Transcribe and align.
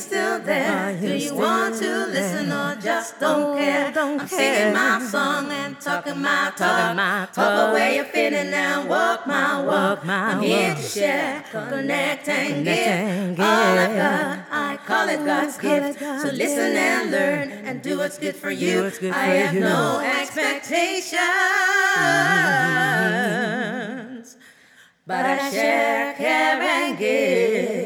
You 0.00 0.06
still 0.06 0.40
there? 0.40 0.96
Do 0.98 1.14
you 1.14 1.34
want 1.34 1.76
to 1.76 2.06
listen 2.06 2.50
or 2.52 2.74
just 2.76 3.20
don't 3.20 3.58
care? 3.58 3.92
I'm 3.94 4.26
singing 4.26 4.72
my 4.72 4.98
song 5.04 5.50
and 5.50 5.78
talking 5.80 6.20
my 6.20 6.52
talk. 6.56 7.34
Talk 7.34 7.70
away 7.70 7.96
your 7.96 8.06
feeling 8.06 8.54
and 8.54 8.88
walk 8.88 9.26
my 9.26 9.62
walk. 9.62 10.06
I'm 10.06 10.40
here 10.40 10.74
to 10.74 10.82
share, 10.82 11.44
connect 11.50 12.28
and 12.28 12.64
give. 12.64 13.40
All 13.40 13.78
I 13.78 13.86
got, 13.94 14.38
I 14.50 14.78
call 14.86 15.08
it 15.08 15.24
God's 15.24 15.58
gift. 15.58 15.98
So 15.98 16.30
listen 16.32 16.76
and 16.76 17.10
learn 17.10 17.50
and 17.66 17.82
do 17.82 17.98
what's 17.98 18.18
good 18.18 18.36
for 18.36 18.50
you. 18.50 18.90
I 19.12 19.26
have 19.42 19.54
no 19.54 20.00
expectations, 20.00 21.18
but 25.06 25.26
I 25.26 25.50
share, 25.50 26.14
care 26.14 26.60
and 26.62 26.98
give 26.98 27.79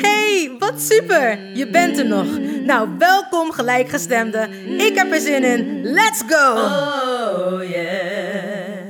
Hey, 0.00 0.56
wat 0.58 0.80
super! 0.80 1.56
Je 1.56 1.70
bent 1.70 1.98
er 1.98 2.06
nog. 2.06 2.38
Nou, 2.64 2.98
welkom 2.98 3.52
gelijkgestemde. 3.52 4.48
Ik 4.78 4.94
heb 4.94 5.12
er 5.12 5.20
zin 5.20 5.44
in. 5.44 5.82
Let's 5.82 6.22
go! 6.26 6.52
Oh 6.52 7.70
yeah. 7.70 8.86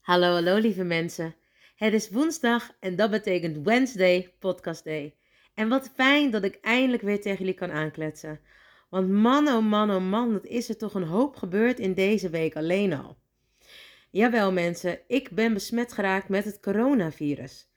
Hallo, 0.00 0.32
hallo 0.32 0.56
lieve 0.56 0.84
mensen. 0.84 1.34
Het 1.76 1.92
is 1.92 2.10
woensdag 2.10 2.70
en 2.80 2.96
dat 2.96 3.10
betekent 3.10 3.64
Wednesday 3.64 4.34
Podcast 4.38 4.84
Day. 4.84 5.14
En 5.54 5.68
wat 5.68 5.90
fijn 5.94 6.30
dat 6.30 6.44
ik 6.44 6.58
eindelijk 6.62 7.02
weer 7.02 7.20
tegen 7.20 7.38
jullie 7.38 7.54
kan 7.54 7.70
aankletsen. 7.70 8.40
Want 8.88 9.08
man, 9.08 9.48
oh 9.48 9.66
man, 9.66 9.90
oh 9.90 10.08
man, 10.08 10.32
wat 10.32 10.46
is 10.46 10.68
er 10.68 10.76
toch 10.76 10.94
een 10.94 11.02
hoop 11.06 11.36
gebeurd 11.36 11.78
in 11.78 11.94
deze 11.94 12.30
week 12.30 12.56
alleen 12.56 12.92
al. 12.92 13.16
Jawel 14.10 14.52
mensen, 14.52 15.00
ik 15.06 15.30
ben 15.30 15.52
besmet 15.52 15.92
geraakt 15.92 16.28
met 16.28 16.44
het 16.44 16.60
coronavirus. 16.60 17.70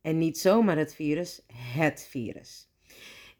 En 0.00 0.18
niet 0.18 0.38
zomaar 0.38 0.76
het 0.76 0.94
virus, 0.94 1.44
het 1.52 2.06
virus. 2.10 2.70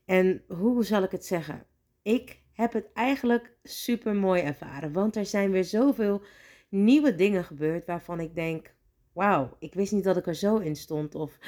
En 0.04 0.44
hoe 0.48 0.84
zal 0.84 1.02
ik 1.02 1.10
het 1.10 1.26
zeggen? 1.26 1.66
Ik 2.02 2.42
heb 2.52 2.72
het 2.72 2.92
eigenlijk 2.92 3.56
super 3.62 4.14
mooi 4.14 4.42
ervaren, 4.42 4.92
want 4.92 5.16
er 5.16 5.26
zijn 5.26 5.50
weer 5.50 5.64
zoveel 5.64 6.22
nieuwe 6.68 7.14
dingen 7.14 7.44
gebeurd 7.44 7.86
waarvan 7.86 8.20
ik 8.20 8.34
denk: 8.34 8.74
wauw, 9.12 9.56
ik 9.58 9.74
wist 9.74 9.92
niet 9.92 10.04
dat 10.04 10.16
ik 10.16 10.26
er 10.26 10.34
zo 10.34 10.56
in 10.56 10.76
stond. 10.76 11.14
Of 11.14 11.38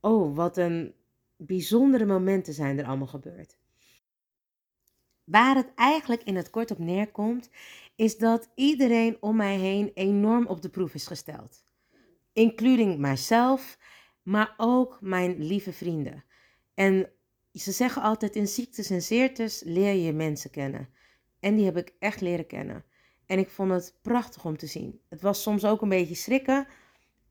oh, 0.00 0.36
wat 0.36 0.56
een 0.56 0.94
bijzondere 1.36 2.04
momenten 2.04 2.54
zijn 2.54 2.78
er 2.78 2.86
allemaal 2.86 3.06
gebeurd. 3.06 3.58
Waar 5.26 5.56
het 5.56 5.74
eigenlijk 5.74 6.22
in 6.22 6.36
het 6.36 6.50
kort 6.50 6.70
op 6.70 6.78
neerkomt, 6.78 7.50
is 7.96 8.18
dat 8.18 8.48
iedereen 8.54 9.16
om 9.20 9.36
mij 9.36 9.56
heen 9.56 9.90
enorm 9.94 10.46
op 10.46 10.62
de 10.62 10.68
proef 10.68 10.94
is 10.94 11.06
gesteld. 11.06 11.64
Including 12.32 12.98
mijzelf, 12.98 13.78
maar 14.22 14.54
ook 14.56 14.98
mijn 15.00 15.42
lieve 15.42 15.72
vrienden. 15.72 16.24
En 16.74 17.10
ze 17.52 17.72
zeggen 17.72 18.02
altijd: 18.02 18.36
in 18.36 18.48
ziektes 18.48 18.90
en 18.90 19.02
zeertes 19.02 19.62
leer 19.64 19.94
je 19.94 20.12
mensen 20.12 20.50
kennen. 20.50 20.88
En 21.40 21.56
die 21.56 21.64
heb 21.64 21.76
ik 21.76 21.94
echt 21.98 22.20
leren 22.20 22.46
kennen. 22.46 22.84
En 23.26 23.38
ik 23.38 23.50
vond 23.50 23.70
het 23.70 23.98
prachtig 24.02 24.44
om 24.44 24.56
te 24.56 24.66
zien. 24.66 25.00
Het 25.08 25.20
was 25.20 25.42
soms 25.42 25.64
ook 25.64 25.82
een 25.82 25.88
beetje 25.88 26.14
schrikken 26.14 26.66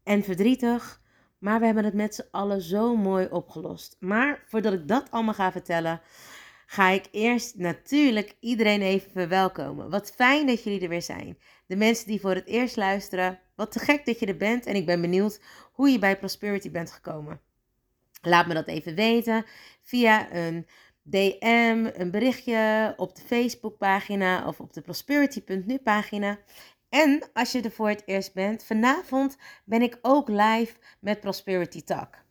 en 0.04 0.24
verdrietig. 0.24 1.04
Maar 1.38 1.60
we 1.60 1.66
hebben 1.66 1.84
het 1.84 1.94
met 1.94 2.16
z'n 2.16 2.28
allen 2.32 2.62
zo 2.62 2.96
mooi 2.96 3.28
opgelost. 3.32 3.98
Maar 4.00 4.44
voordat 4.48 4.74
ik 4.74 4.88
dat 4.88 5.12
allemaal 5.12 5.34
ga 5.34 5.52
vertellen, 5.52 6.02
ga 6.66 6.90
ik 6.90 7.06
eerst 7.12 7.56
natuurlijk 7.56 8.36
iedereen 8.40 8.82
even 8.82 9.12
verwelkomen. 9.12 9.90
Wat 9.90 10.12
fijn 10.16 10.48
dat 10.48 10.64
jullie 10.64 10.82
er 10.82 10.90
weer 10.90 11.02
zijn. 11.02 11.38
De 11.68 11.76
mensen 11.76 12.08
die 12.08 12.20
voor 12.20 12.36
het 12.36 12.48
eerst 12.48 12.76
luisteren, 12.76 13.40
wat 13.56 13.72
te 13.72 13.80
gek 13.80 14.06
dat 14.06 14.20
je 14.20 14.26
er 14.26 14.38
bent. 14.38 14.66
En 14.66 14.76
ik 14.76 14.86
ben 14.86 15.02
benieuwd 15.02 15.40
hoe 15.72 15.90
je 15.90 16.00
bij 16.00 16.18
Prosperity 16.18 16.72
bent 16.72 16.92
gekomen. 16.92 17.42
Laat 18.22 18.48
me 18.48 18.54
dat 18.54 18.68
even 18.68 18.96
weten 18.96 19.46
via 19.84 20.34
een 20.34 20.68
DM, 21.02 21.90
een 21.94 22.12
berichtje 22.12 22.94
op 22.98 23.16
de 23.16 23.22
Facebookpagina 23.22 24.48
of 24.48 24.60
op 24.60 24.74
de 24.74 24.82
prosperity.nu 24.82 25.78
pagina. 25.78 26.40
En 26.90 27.30
als 27.34 27.52
je 27.52 27.62
er 27.62 27.72
voor 27.72 27.90
het 27.90 28.04
eerst 28.06 28.34
bent, 28.34 28.64
vanavond 28.64 29.38
ben 29.66 29.82
ik 29.82 30.00
ook 30.02 30.30
live 30.30 30.74
met 31.00 31.20
Prosperity 31.20 31.82
Talk. 31.84 32.25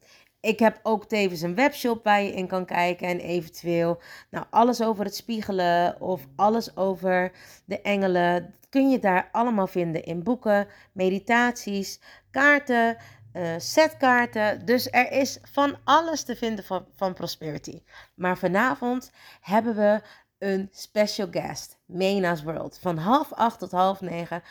Ik 0.45 0.59
heb 0.59 0.81
ook 0.83 1.07
tevens 1.09 1.41
een 1.41 1.55
webshop 1.55 2.05
waar 2.05 2.23
je 2.23 2.33
in 2.33 2.47
kan 2.47 2.65
kijken 2.65 3.09
en 3.09 3.21
eventueel 3.21 4.01
nou, 4.31 4.47
alles 4.51 4.83
over 4.83 5.05
het 5.05 5.15
spiegelen 5.15 6.01
of 6.01 6.27
alles 6.37 6.77
over 6.77 7.33
de 7.65 7.81
engelen. 7.81 8.55
Kun 8.69 8.91
je 8.91 8.99
daar 8.99 9.29
allemaal 9.33 9.67
vinden 9.67 10.05
in 10.05 10.23
boeken, 10.23 10.67
meditaties, 10.93 12.01
kaarten, 12.31 12.97
uh, 13.33 13.55
setkaarten. 13.57 14.65
Dus 14.65 14.91
er 14.91 15.13
is 15.13 15.39
van 15.43 15.77
alles 15.85 16.23
te 16.23 16.37
vinden 16.37 16.65
van, 16.65 16.87
van 16.95 17.15
Prosperity. 17.15 17.83
Maar 18.15 18.39
vanavond 18.39 19.11
hebben 19.41 19.77
we 19.77 20.03
een 20.39 20.69
special 20.73 21.29
guest, 21.31 21.79
Mena's 21.87 22.43
World. 22.43 22.79
Van 22.81 22.97
half 22.97 23.33
acht 23.33 23.59
tot 23.59 23.71
half 23.71 24.01
negen 24.01 24.43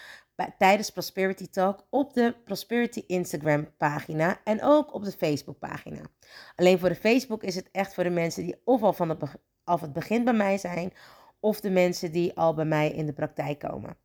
tijdens 0.58 0.90
Prosperity 0.90 1.48
Talk 1.48 1.86
op 1.90 2.14
de 2.14 2.36
Prosperity 2.44 3.04
Instagram 3.08 3.68
pagina 3.78 4.40
en 4.44 4.64
ook 4.64 4.94
op 4.94 5.04
de 5.04 5.12
Facebook 5.12 5.60
pagina. 5.60 6.02
Alleen 6.56 6.80
voor 6.80 6.90
de 6.90 6.96
Facebook 6.96 7.44
is 7.44 7.56
het 7.56 7.70
echt 7.72 7.94
voor 7.94 8.04
de 8.04 8.10
mensen 8.10 8.44
die 8.44 8.62
of 8.64 8.84
al 8.84 8.94
van 8.94 9.10
het, 9.10 9.22
het 9.66 9.94
begin 9.94 10.24
bij 10.24 10.34
mij 10.34 10.58
zijn, 10.58 10.94
of 11.40 11.62
de 11.62 11.70
mensen 11.70 12.12
die 12.12 12.34
al 12.38 12.54
bij 12.54 12.66
mij 12.66 12.92
in 12.92 13.06
de 13.06 13.14
praktijk 13.14 13.60
komen. 13.60 13.98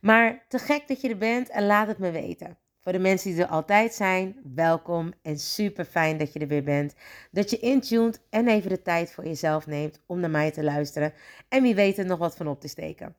Maar 0.00 0.44
te 0.48 0.58
gek 0.58 0.88
dat 0.88 1.00
je 1.00 1.08
er 1.08 1.18
bent 1.18 1.48
en 1.48 1.66
laat 1.66 1.88
het 1.88 1.98
me 1.98 2.10
weten. 2.10 2.58
Voor 2.80 2.92
de 2.92 2.98
mensen 2.98 3.30
die 3.30 3.42
er 3.42 3.48
altijd 3.48 3.94
zijn, 3.94 4.36
welkom 4.54 5.12
en 5.22 5.38
super 5.38 5.84
fijn 5.84 6.18
dat 6.18 6.32
je 6.32 6.38
er 6.38 6.48
weer 6.48 6.64
bent. 6.64 6.94
Dat 7.30 7.50
je 7.50 7.58
intuned 7.58 8.20
en 8.30 8.48
even 8.48 8.70
de 8.70 8.82
tijd 8.82 9.12
voor 9.12 9.24
jezelf 9.24 9.66
neemt 9.66 10.02
om 10.06 10.20
naar 10.20 10.30
mij 10.30 10.50
te 10.50 10.64
luisteren. 10.64 11.12
En 11.48 11.62
wie 11.62 11.74
weet 11.74 11.98
er 11.98 12.06
nog 12.06 12.18
wat 12.18 12.36
van 12.36 12.48
op 12.48 12.60
te 12.60 12.68
steken. 12.68 13.16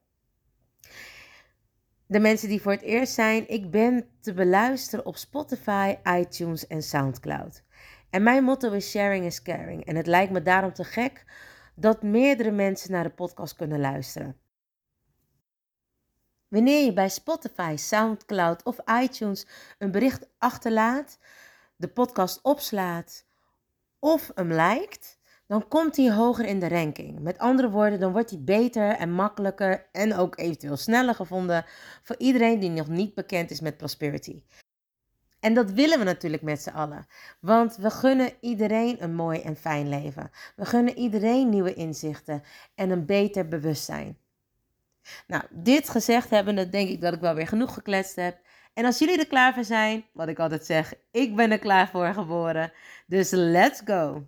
De 2.07 2.19
mensen 2.19 2.49
die 2.49 2.61
voor 2.61 2.71
het 2.71 2.81
eerst 2.81 3.13
zijn, 3.13 3.49
ik 3.49 3.71
ben 3.71 4.09
te 4.21 4.33
beluisteren 4.33 5.05
op 5.05 5.17
Spotify, 5.17 5.95
iTunes 6.03 6.67
en 6.67 6.83
SoundCloud. 6.83 7.63
En 8.09 8.23
mijn 8.23 8.43
motto 8.43 8.71
is 8.71 8.89
sharing 8.89 9.25
is 9.25 9.41
caring. 9.41 9.85
En 9.85 9.95
het 9.95 10.07
lijkt 10.07 10.31
me 10.31 10.41
daarom 10.41 10.73
te 10.73 10.83
gek 10.83 11.25
dat 11.75 12.01
meerdere 12.01 12.51
mensen 12.51 12.91
naar 12.91 13.03
de 13.03 13.09
podcast 13.09 13.55
kunnen 13.55 13.79
luisteren. 13.79 14.39
Wanneer 16.47 16.85
je 16.85 16.93
bij 16.93 17.09
Spotify, 17.09 17.75
SoundCloud 17.75 18.63
of 18.63 18.77
iTunes 19.01 19.47
een 19.77 19.91
bericht 19.91 20.29
achterlaat, 20.37 21.19
de 21.75 21.87
podcast 21.87 22.41
opslaat 22.41 23.25
of 23.99 24.31
hem 24.35 24.53
liked, 24.53 25.16
dan 25.47 25.67
komt 25.67 25.95
hij 25.97 26.11
hoger 26.11 26.45
in 26.45 26.59
de 26.59 26.67
ranking. 26.67 27.19
Met 27.19 27.37
andere 27.37 27.69
woorden, 27.69 27.99
dan 27.99 28.11
wordt 28.11 28.29
hij 28.29 28.41
beter 28.43 28.91
en 28.91 29.11
makkelijker 29.11 29.89
en 29.91 30.15
ook 30.15 30.37
eventueel 30.37 30.77
sneller 30.77 31.15
gevonden 31.15 31.65
voor 32.03 32.15
iedereen 32.17 32.59
die 32.59 32.69
nog 32.69 32.87
niet 32.87 33.13
bekend 33.13 33.51
is 33.51 33.61
met 33.61 33.77
Prosperity. 33.77 34.41
En 35.39 35.53
dat 35.53 35.71
willen 35.71 35.99
we 35.99 36.05
natuurlijk 36.05 36.43
met 36.43 36.61
z'n 36.61 36.69
allen. 36.69 37.07
Want 37.39 37.75
we 37.75 37.89
gunnen 37.89 38.31
iedereen 38.41 39.03
een 39.03 39.15
mooi 39.15 39.41
en 39.41 39.55
fijn 39.55 39.89
leven. 39.89 40.31
We 40.55 40.65
gunnen 40.65 40.97
iedereen 40.97 41.49
nieuwe 41.49 41.73
inzichten 41.73 42.43
en 42.75 42.89
een 42.89 43.05
beter 43.05 43.47
bewustzijn. 43.47 44.17
Nou, 45.27 45.43
dit 45.51 45.89
gezegd 45.89 46.29
hebbende, 46.29 46.69
denk 46.69 46.89
ik 46.89 47.01
dat 47.01 47.13
ik 47.13 47.19
wel 47.19 47.33
weer 47.33 47.47
genoeg 47.47 47.73
gekletst 47.73 48.15
heb. 48.15 48.39
En 48.73 48.85
als 48.85 48.99
jullie 48.99 49.19
er 49.19 49.27
klaar 49.27 49.53
voor 49.53 49.63
zijn, 49.63 50.05
wat 50.13 50.27
ik 50.27 50.39
altijd 50.39 50.65
zeg, 50.65 50.93
ik 51.11 51.35
ben 51.35 51.51
er 51.51 51.59
klaar 51.59 51.89
voor 51.89 52.13
geboren. 52.13 52.71
Dus 53.05 53.31
let's 53.31 53.81
go! 53.85 54.27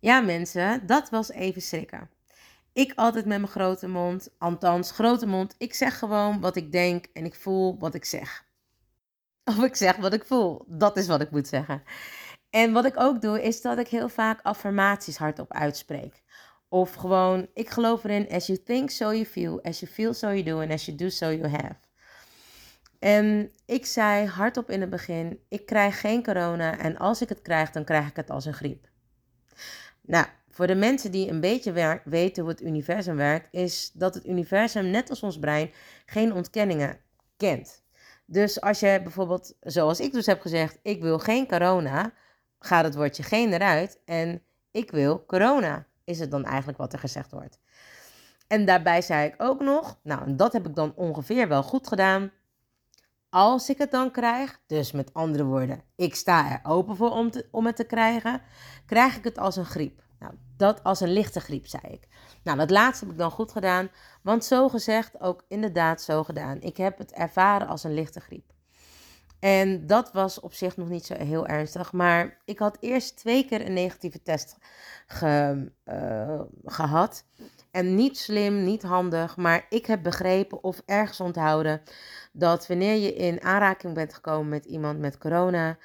Ja, 0.00 0.20
mensen, 0.20 0.86
dat 0.86 1.10
was 1.10 1.30
even 1.30 1.62
schrikken. 1.62 2.10
Ik 2.72 2.92
altijd 2.94 3.24
met 3.24 3.38
mijn 3.38 3.50
grote 3.50 3.88
mond, 3.88 4.28
althans 4.38 4.90
grote 4.90 5.26
mond. 5.26 5.54
Ik 5.58 5.74
zeg 5.74 5.98
gewoon 5.98 6.40
wat 6.40 6.56
ik 6.56 6.72
denk 6.72 7.06
en 7.12 7.24
ik 7.24 7.34
voel 7.34 7.78
wat 7.78 7.94
ik 7.94 8.04
zeg. 8.04 8.44
Of 9.44 9.62
ik 9.62 9.76
zeg 9.76 9.96
wat 9.96 10.12
ik 10.12 10.24
voel. 10.24 10.64
Dat 10.66 10.96
is 10.96 11.06
wat 11.06 11.20
ik 11.20 11.30
moet 11.30 11.48
zeggen. 11.48 11.82
En 12.50 12.72
wat 12.72 12.84
ik 12.84 13.00
ook 13.00 13.20
doe, 13.20 13.42
is 13.42 13.60
dat 13.60 13.78
ik 13.78 13.88
heel 13.88 14.08
vaak 14.08 14.40
affirmaties 14.42 15.16
hardop 15.16 15.52
uitspreek. 15.52 16.22
Of 16.68 16.94
gewoon, 16.94 17.48
ik 17.54 17.70
geloof 17.70 18.04
erin, 18.04 18.28
as 18.28 18.46
you 18.46 18.62
think, 18.62 18.90
so 18.90 19.12
you 19.12 19.24
feel. 19.24 19.62
As 19.62 19.80
you 19.80 19.92
feel, 19.92 20.14
so 20.14 20.26
you 20.26 20.42
do. 20.42 20.60
And 20.60 20.70
as 20.70 20.84
you 20.84 20.96
do, 20.96 21.08
so 21.08 21.30
you 21.30 21.48
have. 21.48 21.76
En 22.98 23.52
ik 23.66 23.86
zei 23.86 24.26
hardop 24.26 24.70
in 24.70 24.80
het 24.80 24.90
begin: 24.90 25.40
ik 25.48 25.66
krijg 25.66 26.00
geen 26.00 26.22
corona 26.22 26.78
en 26.78 26.96
als 26.96 27.20
ik 27.22 27.28
het 27.28 27.42
krijg, 27.42 27.70
dan 27.70 27.84
krijg 27.84 28.08
ik 28.08 28.16
het 28.16 28.30
als 28.30 28.44
een 28.44 28.54
griep. 28.54 28.88
Nou, 30.06 30.26
voor 30.48 30.66
de 30.66 30.74
mensen 30.74 31.10
die 31.10 31.30
een 31.30 31.40
beetje 31.40 32.00
weten 32.04 32.42
hoe 32.42 32.52
het 32.52 32.62
universum 32.62 33.16
werkt, 33.16 33.48
is 33.50 33.90
dat 33.94 34.14
het 34.14 34.26
universum, 34.26 34.90
net 34.90 35.10
als 35.10 35.22
ons 35.22 35.38
brein, 35.38 35.70
geen 36.06 36.32
ontkenningen 36.32 36.98
kent. 37.36 37.84
Dus 38.26 38.60
als 38.60 38.80
je 38.80 39.00
bijvoorbeeld, 39.02 39.56
zoals 39.60 40.00
ik 40.00 40.12
dus 40.12 40.26
heb 40.26 40.40
gezegd, 40.40 40.78
ik 40.82 41.02
wil 41.02 41.18
geen 41.18 41.46
corona, 41.46 42.12
gaat 42.58 42.84
het 42.84 42.94
woordje 42.94 43.22
geen 43.22 43.52
eruit 43.52 44.00
en 44.04 44.42
ik 44.70 44.90
wil 44.90 45.24
corona, 45.26 45.86
is 46.04 46.18
het 46.18 46.30
dan 46.30 46.44
eigenlijk 46.44 46.78
wat 46.78 46.92
er 46.92 46.98
gezegd 46.98 47.30
wordt. 47.30 47.58
En 48.46 48.64
daarbij 48.64 49.02
zei 49.02 49.26
ik 49.26 49.34
ook 49.38 49.60
nog, 49.60 49.98
nou, 50.02 50.24
en 50.24 50.36
dat 50.36 50.52
heb 50.52 50.66
ik 50.66 50.74
dan 50.74 50.92
ongeveer 50.94 51.48
wel 51.48 51.62
goed 51.62 51.86
gedaan. 51.88 52.30
Als 53.30 53.68
ik 53.70 53.78
het 53.78 53.90
dan 53.90 54.10
krijg, 54.10 54.60
dus 54.66 54.92
met 54.92 55.14
andere 55.14 55.44
woorden, 55.44 55.82
ik 55.96 56.14
sta 56.14 56.50
er 56.50 56.70
open 56.70 56.96
voor 56.96 57.10
om, 57.10 57.30
te, 57.30 57.48
om 57.50 57.66
het 57.66 57.76
te 57.76 57.84
krijgen, 57.84 58.42
krijg 58.86 59.16
ik 59.16 59.24
het 59.24 59.38
als 59.38 59.56
een 59.56 59.64
griep. 59.64 60.02
Nou, 60.18 60.32
dat 60.56 60.82
als 60.82 61.00
een 61.00 61.12
lichte 61.12 61.40
griep, 61.40 61.66
zei 61.66 61.82
ik. 61.92 62.08
Nou, 62.42 62.58
dat 62.58 62.70
laatste 62.70 63.04
heb 63.04 63.12
ik 63.14 63.20
dan 63.20 63.30
goed 63.30 63.52
gedaan, 63.52 63.90
want 64.22 64.44
zo 64.44 64.68
gezegd 64.68 65.20
ook 65.20 65.44
inderdaad 65.48 66.02
zo 66.02 66.24
gedaan. 66.24 66.60
Ik 66.60 66.76
heb 66.76 66.98
het 66.98 67.12
ervaren 67.12 67.68
als 67.68 67.84
een 67.84 67.94
lichte 67.94 68.20
griep. 68.20 68.54
En 69.38 69.86
dat 69.86 70.12
was 70.12 70.40
op 70.40 70.54
zich 70.54 70.76
nog 70.76 70.88
niet 70.88 71.06
zo 71.06 71.14
heel 71.14 71.46
ernstig. 71.46 71.92
Maar 71.92 72.42
ik 72.44 72.58
had 72.58 72.76
eerst 72.80 73.16
twee 73.16 73.44
keer 73.44 73.66
een 73.66 73.72
negatieve 73.72 74.22
test 74.22 74.56
ge, 75.06 75.72
uh, 75.84 76.40
gehad. 76.64 77.24
En 77.76 77.94
niet 77.94 78.18
slim, 78.18 78.64
niet 78.64 78.82
handig, 78.82 79.36
maar 79.36 79.66
ik 79.68 79.86
heb 79.86 80.02
begrepen 80.02 80.62
of 80.62 80.82
ergens 80.86 81.20
onthouden 81.20 81.82
dat 82.32 82.66
wanneer 82.66 82.94
je 82.94 83.14
in 83.14 83.42
aanraking 83.42 83.94
bent 83.94 84.14
gekomen 84.14 84.48
met 84.48 84.64
iemand 84.64 84.98
met 84.98 85.18
corona, 85.18 85.78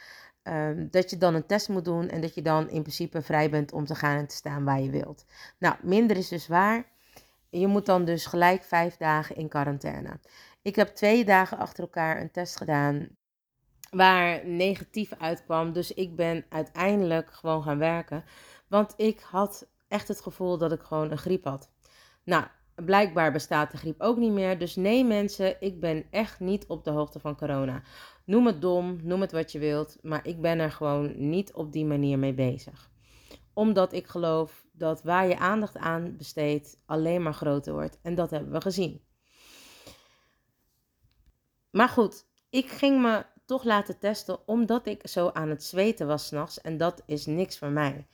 um, 0.43 0.88
dat 0.91 1.09
je 1.09 1.17
dan 1.17 1.35
een 1.35 1.45
test 1.45 1.69
moet 1.69 1.85
doen 1.85 2.09
en 2.09 2.21
dat 2.21 2.35
je 2.35 2.41
dan 2.41 2.69
in 2.69 2.81
principe 2.81 3.21
vrij 3.21 3.49
bent 3.49 3.71
om 3.71 3.85
te 3.85 3.95
gaan 3.95 4.17
en 4.17 4.27
te 4.27 4.35
staan 4.35 4.63
waar 4.63 4.81
je 4.81 4.89
wilt. 4.89 5.25
Nou, 5.57 5.75
minder 5.81 6.17
is 6.17 6.27
dus 6.27 6.47
waar. 6.47 6.85
Je 7.49 7.67
moet 7.67 7.85
dan 7.85 8.05
dus 8.05 8.25
gelijk 8.25 8.63
vijf 8.63 8.97
dagen 8.97 9.35
in 9.35 9.47
quarantaine. 9.47 10.19
Ik 10.61 10.75
heb 10.75 10.88
twee 10.88 11.25
dagen 11.25 11.57
achter 11.57 11.83
elkaar 11.83 12.21
een 12.21 12.31
test 12.31 12.57
gedaan 12.57 13.07
waar 13.89 14.45
negatief 14.45 15.13
uitkwam. 15.17 15.73
Dus 15.73 15.93
ik 15.93 16.15
ben 16.15 16.45
uiteindelijk 16.49 17.31
gewoon 17.31 17.63
gaan 17.63 17.77
werken. 17.77 18.23
Want 18.67 18.93
ik 18.97 19.19
had 19.19 19.67
echt 19.88 20.07
het 20.07 20.21
gevoel 20.21 20.57
dat 20.57 20.71
ik 20.71 20.81
gewoon 20.81 21.11
een 21.11 21.17
griep 21.17 21.43
had. 21.43 21.69
Nou, 22.23 22.45
blijkbaar 22.75 23.31
bestaat 23.31 23.71
de 23.71 23.77
griep 23.77 24.01
ook 24.01 24.18
niet 24.18 24.31
meer. 24.31 24.59
Dus 24.59 24.75
nee 24.75 25.06
mensen, 25.06 25.56
ik 25.59 25.79
ben 25.79 26.06
echt 26.12 26.39
niet 26.39 26.68
op 26.68 26.83
de 26.83 26.89
hoogte 26.89 27.19
van 27.19 27.38
corona. 27.38 27.83
Noem 28.25 28.45
het 28.45 28.62
dom, 28.62 29.00
noem 29.03 29.21
het 29.21 29.31
wat 29.31 29.51
je 29.51 29.59
wilt, 29.59 29.97
maar 30.01 30.27
ik 30.27 30.41
ben 30.41 30.59
er 30.59 30.71
gewoon 30.71 31.29
niet 31.29 31.53
op 31.53 31.71
die 31.71 31.85
manier 31.85 32.19
mee 32.19 32.33
bezig. 32.33 32.89
Omdat 33.53 33.94
ik 33.94 34.07
geloof 34.07 34.65
dat 34.71 35.03
waar 35.03 35.27
je 35.27 35.38
aandacht 35.38 35.77
aan 35.77 36.18
besteedt, 36.18 36.81
alleen 36.85 37.23
maar 37.23 37.33
groter 37.33 37.73
wordt. 37.73 38.00
En 38.01 38.15
dat 38.15 38.31
hebben 38.31 38.51
we 38.51 38.62
gezien. 38.62 39.01
Maar 41.71 41.89
goed, 41.89 42.25
ik 42.50 42.69
ging 42.69 43.01
me 43.01 43.25
toch 43.45 43.63
laten 43.63 44.00
testen 44.00 44.47
omdat 44.47 44.85
ik 44.85 45.07
zo 45.07 45.29
aan 45.29 45.50
het 45.50 45.63
zweten 45.63 46.07
was 46.07 46.25
s'nachts. 46.25 46.62
En 46.62 46.77
dat 46.77 47.03
is 47.06 47.25
niks 47.25 47.57
voor 47.57 47.71
mij 47.71 48.07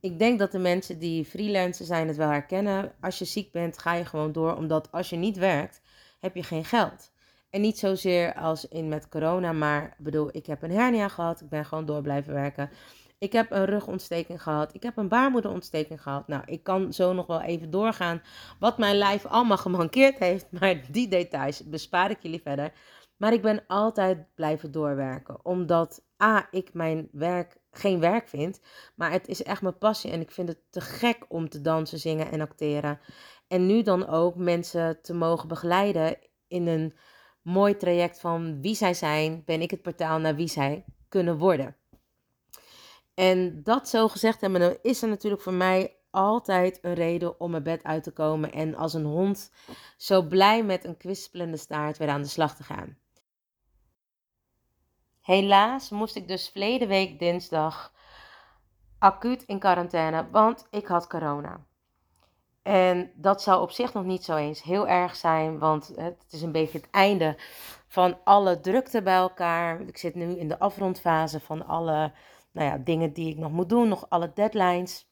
ik 0.00 0.18
denk 0.18 0.38
dat 0.38 0.52
de 0.52 0.58
mensen 0.58 0.98
die 0.98 1.24
freelancer 1.24 1.84
zijn 1.84 2.08
het 2.08 2.16
wel 2.16 2.30
herkennen. 2.30 2.92
Als 3.00 3.18
je 3.18 3.24
ziek 3.24 3.52
bent, 3.52 3.78
ga 3.78 3.94
je 3.94 4.04
gewoon 4.04 4.32
door. 4.32 4.56
Omdat 4.56 4.92
als 4.92 5.10
je 5.10 5.16
niet 5.16 5.36
werkt, 5.36 5.80
heb 6.20 6.34
je 6.34 6.42
geen 6.42 6.64
geld. 6.64 7.10
En 7.50 7.60
niet 7.60 7.78
zozeer 7.78 8.34
als 8.34 8.68
in 8.68 8.88
met 8.88 9.08
corona, 9.08 9.52
maar 9.52 9.94
bedoel, 9.98 10.28
ik 10.32 10.46
heb 10.46 10.62
een 10.62 10.70
hernia 10.70 11.08
gehad. 11.08 11.40
Ik 11.40 11.48
ben 11.48 11.64
gewoon 11.64 11.86
door 11.86 12.02
blijven 12.02 12.34
werken. 12.34 12.70
Ik 13.18 13.32
heb 13.32 13.50
een 13.50 13.64
rugontsteking 13.64 14.42
gehad. 14.42 14.74
Ik 14.74 14.82
heb 14.82 14.96
een 14.96 15.08
baarmoederontsteking 15.08 16.02
gehad. 16.02 16.28
Nou, 16.28 16.42
ik 16.46 16.62
kan 16.62 16.92
zo 16.92 17.12
nog 17.12 17.26
wel 17.26 17.40
even 17.40 17.70
doorgaan 17.70 18.22
wat 18.58 18.78
mijn 18.78 18.96
lijf 18.96 19.26
allemaal 19.26 19.56
gemankeerd 19.56 20.18
heeft. 20.18 20.46
Maar 20.60 20.80
die 20.90 21.08
details 21.08 21.64
bespaar 21.64 22.10
ik 22.10 22.22
jullie 22.22 22.42
verder. 22.42 22.72
Maar 23.16 23.32
ik 23.32 23.42
ben 23.42 23.64
altijd 23.66 24.34
blijven 24.34 24.72
doorwerken. 24.72 25.44
Omdat 25.44 26.02
A, 26.22 26.48
ik 26.50 26.74
mijn 26.74 27.08
werk 27.12 27.57
geen 27.70 28.00
werk 28.00 28.28
vind. 28.28 28.60
Maar 28.94 29.12
het 29.12 29.28
is 29.28 29.42
echt 29.42 29.62
mijn 29.62 29.78
passie 29.78 30.10
en 30.10 30.20
ik 30.20 30.30
vind 30.30 30.48
het 30.48 30.60
te 30.70 30.80
gek 30.80 31.24
om 31.28 31.48
te 31.48 31.60
dansen, 31.60 31.98
zingen 31.98 32.30
en 32.30 32.40
acteren. 32.40 33.00
En 33.48 33.66
nu 33.66 33.82
dan 33.82 34.06
ook 34.08 34.36
mensen 34.36 35.02
te 35.02 35.14
mogen 35.14 35.48
begeleiden 35.48 36.18
in 36.48 36.66
een 36.66 36.94
mooi 37.42 37.76
traject 37.76 38.20
van 38.20 38.60
wie 38.60 38.74
zij 38.74 38.94
zijn, 38.94 39.42
ben 39.44 39.60
ik 39.60 39.70
het 39.70 39.82
portaal 39.82 40.18
naar 40.18 40.34
wie 40.34 40.48
zij 40.48 40.84
kunnen 41.08 41.38
worden. 41.38 41.76
En 43.14 43.62
dat 43.62 43.88
zo 43.88 44.08
gezegd 44.08 44.40
hebben, 44.40 44.82
is 44.82 45.02
er 45.02 45.08
natuurlijk 45.08 45.42
voor 45.42 45.52
mij 45.52 45.96
altijd 46.10 46.78
een 46.82 46.94
reden 46.94 47.40
om 47.40 47.50
mijn 47.50 47.62
bed 47.62 47.84
uit 47.84 48.02
te 48.02 48.10
komen 48.10 48.52
en 48.52 48.74
als 48.74 48.94
een 48.94 49.04
hond 49.04 49.50
zo 49.96 50.22
blij 50.22 50.64
met 50.64 50.84
een 50.84 50.96
kwispelende 50.96 51.56
staart 51.56 51.98
weer 51.98 52.08
aan 52.08 52.22
de 52.22 52.28
slag 52.28 52.56
te 52.56 52.62
gaan. 52.62 52.98
Helaas 55.28 55.90
moest 55.90 56.16
ik 56.16 56.28
dus 56.28 56.48
verleden 56.48 56.88
week 56.88 57.18
dinsdag 57.18 57.92
acuut 58.98 59.42
in 59.42 59.58
quarantaine, 59.58 60.30
want 60.30 60.66
ik 60.70 60.86
had 60.86 61.06
corona. 61.06 61.64
En 62.62 63.10
dat 63.14 63.42
zou 63.42 63.62
op 63.62 63.70
zich 63.70 63.92
nog 63.92 64.04
niet 64.04 64.24
zo 64.24 64.36
eens 64.36 64.62
heel 64.62 64.88
erg 64.88 65.16
zijn, 65.16 65.58
want 65.58 65.92
het 65.96 66.24
is 66.30 66.42
een 66.42 66.52
beetje 66.52 66.78
het 66.78 66.90
einde 66.90 67.36
van 67.88 68.18
alle 68.24 68.60
drukte 68.60 69.02
bij 69.02 69.16
elkaar. 69.16 69.80
Ik 69.80 69.98
zit 69.98 70.14
nu 70.14 70.38
in 70.38 70.48
de 70.48 70.58
afrondfase 70.58 71.40
van 71.40 71.66
alle 71.66 72.12
nou 72.52 72.66
ja, 72.66 72.78
dingen 72.78 73.12
die 73.12 73.30
ik 73.30 73.38
nog 73.38 73.52
moet 73.52 73.68
doen, 73.68 73.88
nog 73.88 74.06
alle 74.08 74.32
deadlines. 74.34 75.10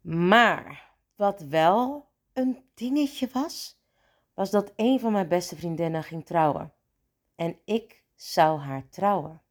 Maar 0.00 0.92
wat 1.16 1.40
wel 1.40 2.08
een 2.32 2.64
dingetje 2.74 3.28
was, 3.32 3.80
was 4.34 4.50
dat 4.50 4.72
een 4.76 5.00
van 5.00 5.12
mijn 5.12 5.28
beste 5.28 5.56
vriendinnen 5.56 6.02
ging 6.02 6.26
trouwen. 6.26 6.72
En 7.34 7.58
ik 7.64 7.99
zou 8.20 8.58
haar 8.58 8.88
trouwen. 8.88 9.42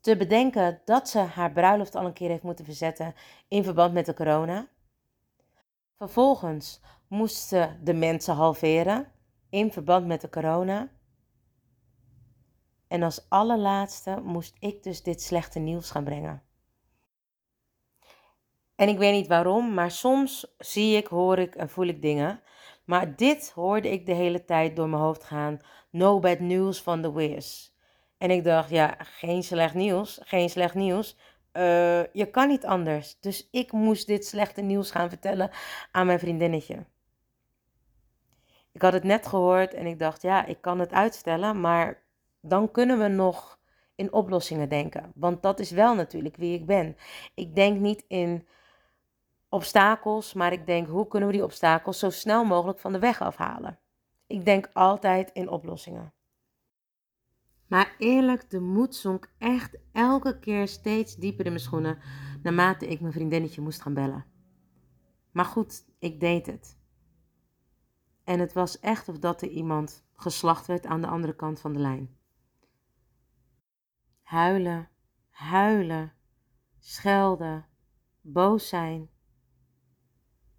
Te 0.00 0.16
bedenken 0.16 0.80
dat 0.84 1.08
ze 1.08 1.18
haar 1.18 1.52
bruiloft 1.52 1.94
al 1.94 2.04
een 2.04 2.12
keer 2.12 2.28
heeft 2.28 2.42
moeten 2.42 2.64
verzetten 2.64 3.14
in 3.48 3.64
verband 3.64 3.92
met 3.92 4.06
de 4.06 4.14
corona. 4.14 4.68
Vervolgens 5.96 6.80
moest 7.08 7.36
ze 7.36 7.76
de 7.82 7.94
mensen 7.94 8.34
halveren 8.34 9.12
in 9.48 9.72
verband 9.72 10.06
met 10.06 10.20
de 10.20 10.28
corona. 10.28 10.90
En 12.88 13.02
als 13.02 13.26
allerlaatste 13.28 14.20
moest 14.20 14.56
ik 14.58 14.82
dus 14.82 15.02
dit 15.02 15.22
slechte 15.22 15.58
nieuws 15.58 15.90
gaan 15.90 16.04
brengen. 16.04 16.42
En 18.74 18.88
ik 18.88 18.98
weet 18.98 19.12
niet 19.12 19.26
waarom, 19.26 19.74
maar 19.74 19.90
soms 19.90 20.54
zie 20.58 20.96
ik, 20.96 21.06
hoor 21.06 21.38
ik 21.38 21.54
en 21.54 21.68
voel 21.68 21.86
ik 21.86 22.02
dingen 22.02 22.42
maar 22.86 23.16
dit 23.16 23.50
hoorde 23.54 23.90
ik 23.90 24.06
de 24.06 24.14
hele 24.14 24.44
tijd 24.44 24.76
door 24.76 24.88
mijn 24.88 25.02
hoofd 25.02 25.24
gaan. 25.24 25.60
No 25.90 26.18
bad 26.18 26.38
news 26.38 26.82
van 26.82 27.02
The 27.02 27.12
Wiz. 27.12 27.70
En 28.18 28.30
ik 28.30 28.44
dacht, 28.44 28.70
ja, 28.70 28.96
geen 28.98 29.42
slecht 29.42 29.74
nieuws, 29.74 30.20
geen 30.22 30.50
slecht 30.50 30.74
nieuws. 30.74 31.16
Uh, 31.52 32.12
je 32.12 32.28
kan 32.30 32.48
niet 32.48 32.64
anders. 32.64 33.20
Dus 33.20 33.48
ik 33.50 33.72
moest 33.72 34.06
dit 34.06 34.26
slechte 34.26 34.60
nieuws 34.62 34.90
gaan 34.90 35.08
vertellen 35.08 35.50
aan 35.92 36.06
mijn 36.06 36.18
vriendinnetje. 36.18 36.84
Ik 38.72 38.82
had 38.82 38.92
het 38.92 39.04
net 39.04 39.26
gehoord 39.26 39.74
en 39.74 39.86
ik 39.86 39.98
dacht, 39.98 40.22
ja, 40.22 40.44
ik 40.44 40.60
kan 40.60 40.78
het 40.78 40.92
uitstellen, 40.92 41.60
maar 41.60 42.02
dan 42.40 42.70
kunnen 42.70 42.98
we 42.98 43.08
nog 43.08 43.58
in 43.94 44.12
oplossingen 44.12 44.68
denken. 44.68 45.12
Want 45.14 45.42
dat 45.42 45.60
is 45.60 45.70
wel 45.70 45.94
natuurlijk 45.94 46.36
wie 46.36 46.58
ik 46.58 46.66
ben. 46.66 46.96
Ik 47.34 47.54
denk 47.54 47.80
niet 47.80 48.04
in 48.08 48.46
obstakels, 49.48 50.32
maar 50.32 50.52
ik 50.52 50.66
denk 50.66 50.88
hoe 50.88 51.08
kunnen 51.08 51.28
we 51.28 51.34
die 51.34 51.44
obstakels 51.44 51.98
zo 51.98 52.10
snel 52.10 52.44
mogelijk 52.44 52.78
van 52.78 52.92
de 52.92 52.98
weg 52.98 53.20
afhalen. 53.20 53.78
Ik 54.26 54.44
denk 54.44 54.70
altijd 54.72 55.30
in 55.32 55.48
oplossingen. 55.48 56.14
Maar 57.66 57.94
eerlijk, 57.98 58.50
de 58.50 58.60
moed 58.60 58.94
zonk 58.94 59.32
echt 59.38 59.78
elke 59.92 60.38
keer 60.38 60.68
steeds 60.68 61.16
dieper 61.16 61.44
in 61.44 61.52
mijn 61.52 61.64
schoenen 61.64 61.98
naarmate 62.42 62.86
ik 62.86 63.00
mijn 63.00 63.12
vriendinnetje 63.12 63.60
moest 63.60 63.82
gaan 63.82 63.94
bellen. 63.94 64.24
Maar 65.30 65.44
goed, 65.44 65.84
ik 65.98 66.20
deed 66.20 66.46
het. 66.46 66.78
En 68.24 68.40
het 68.40 68.52
was 68.52 68.80
echt 68.80 69.08
of 69.08 69.18
dat 69.18 69.42
er 69.42 69.48
iemand 69.48 70.04
geslacht 70.14 70.66
werd 70.66 70.86
aan 70.86 71.00
de 71.00 71.06
andere 71.06 71.36
kant 71.36 71.60
van 71.60 71.72
de 71.72 71.78
lijn. 71.78 72.16
Huilen, 74.22 74.88
huilen, 75.30 76.12
schelden, 76.78 77.66
boos 78.20 78.68
zijn, 78.68 79.10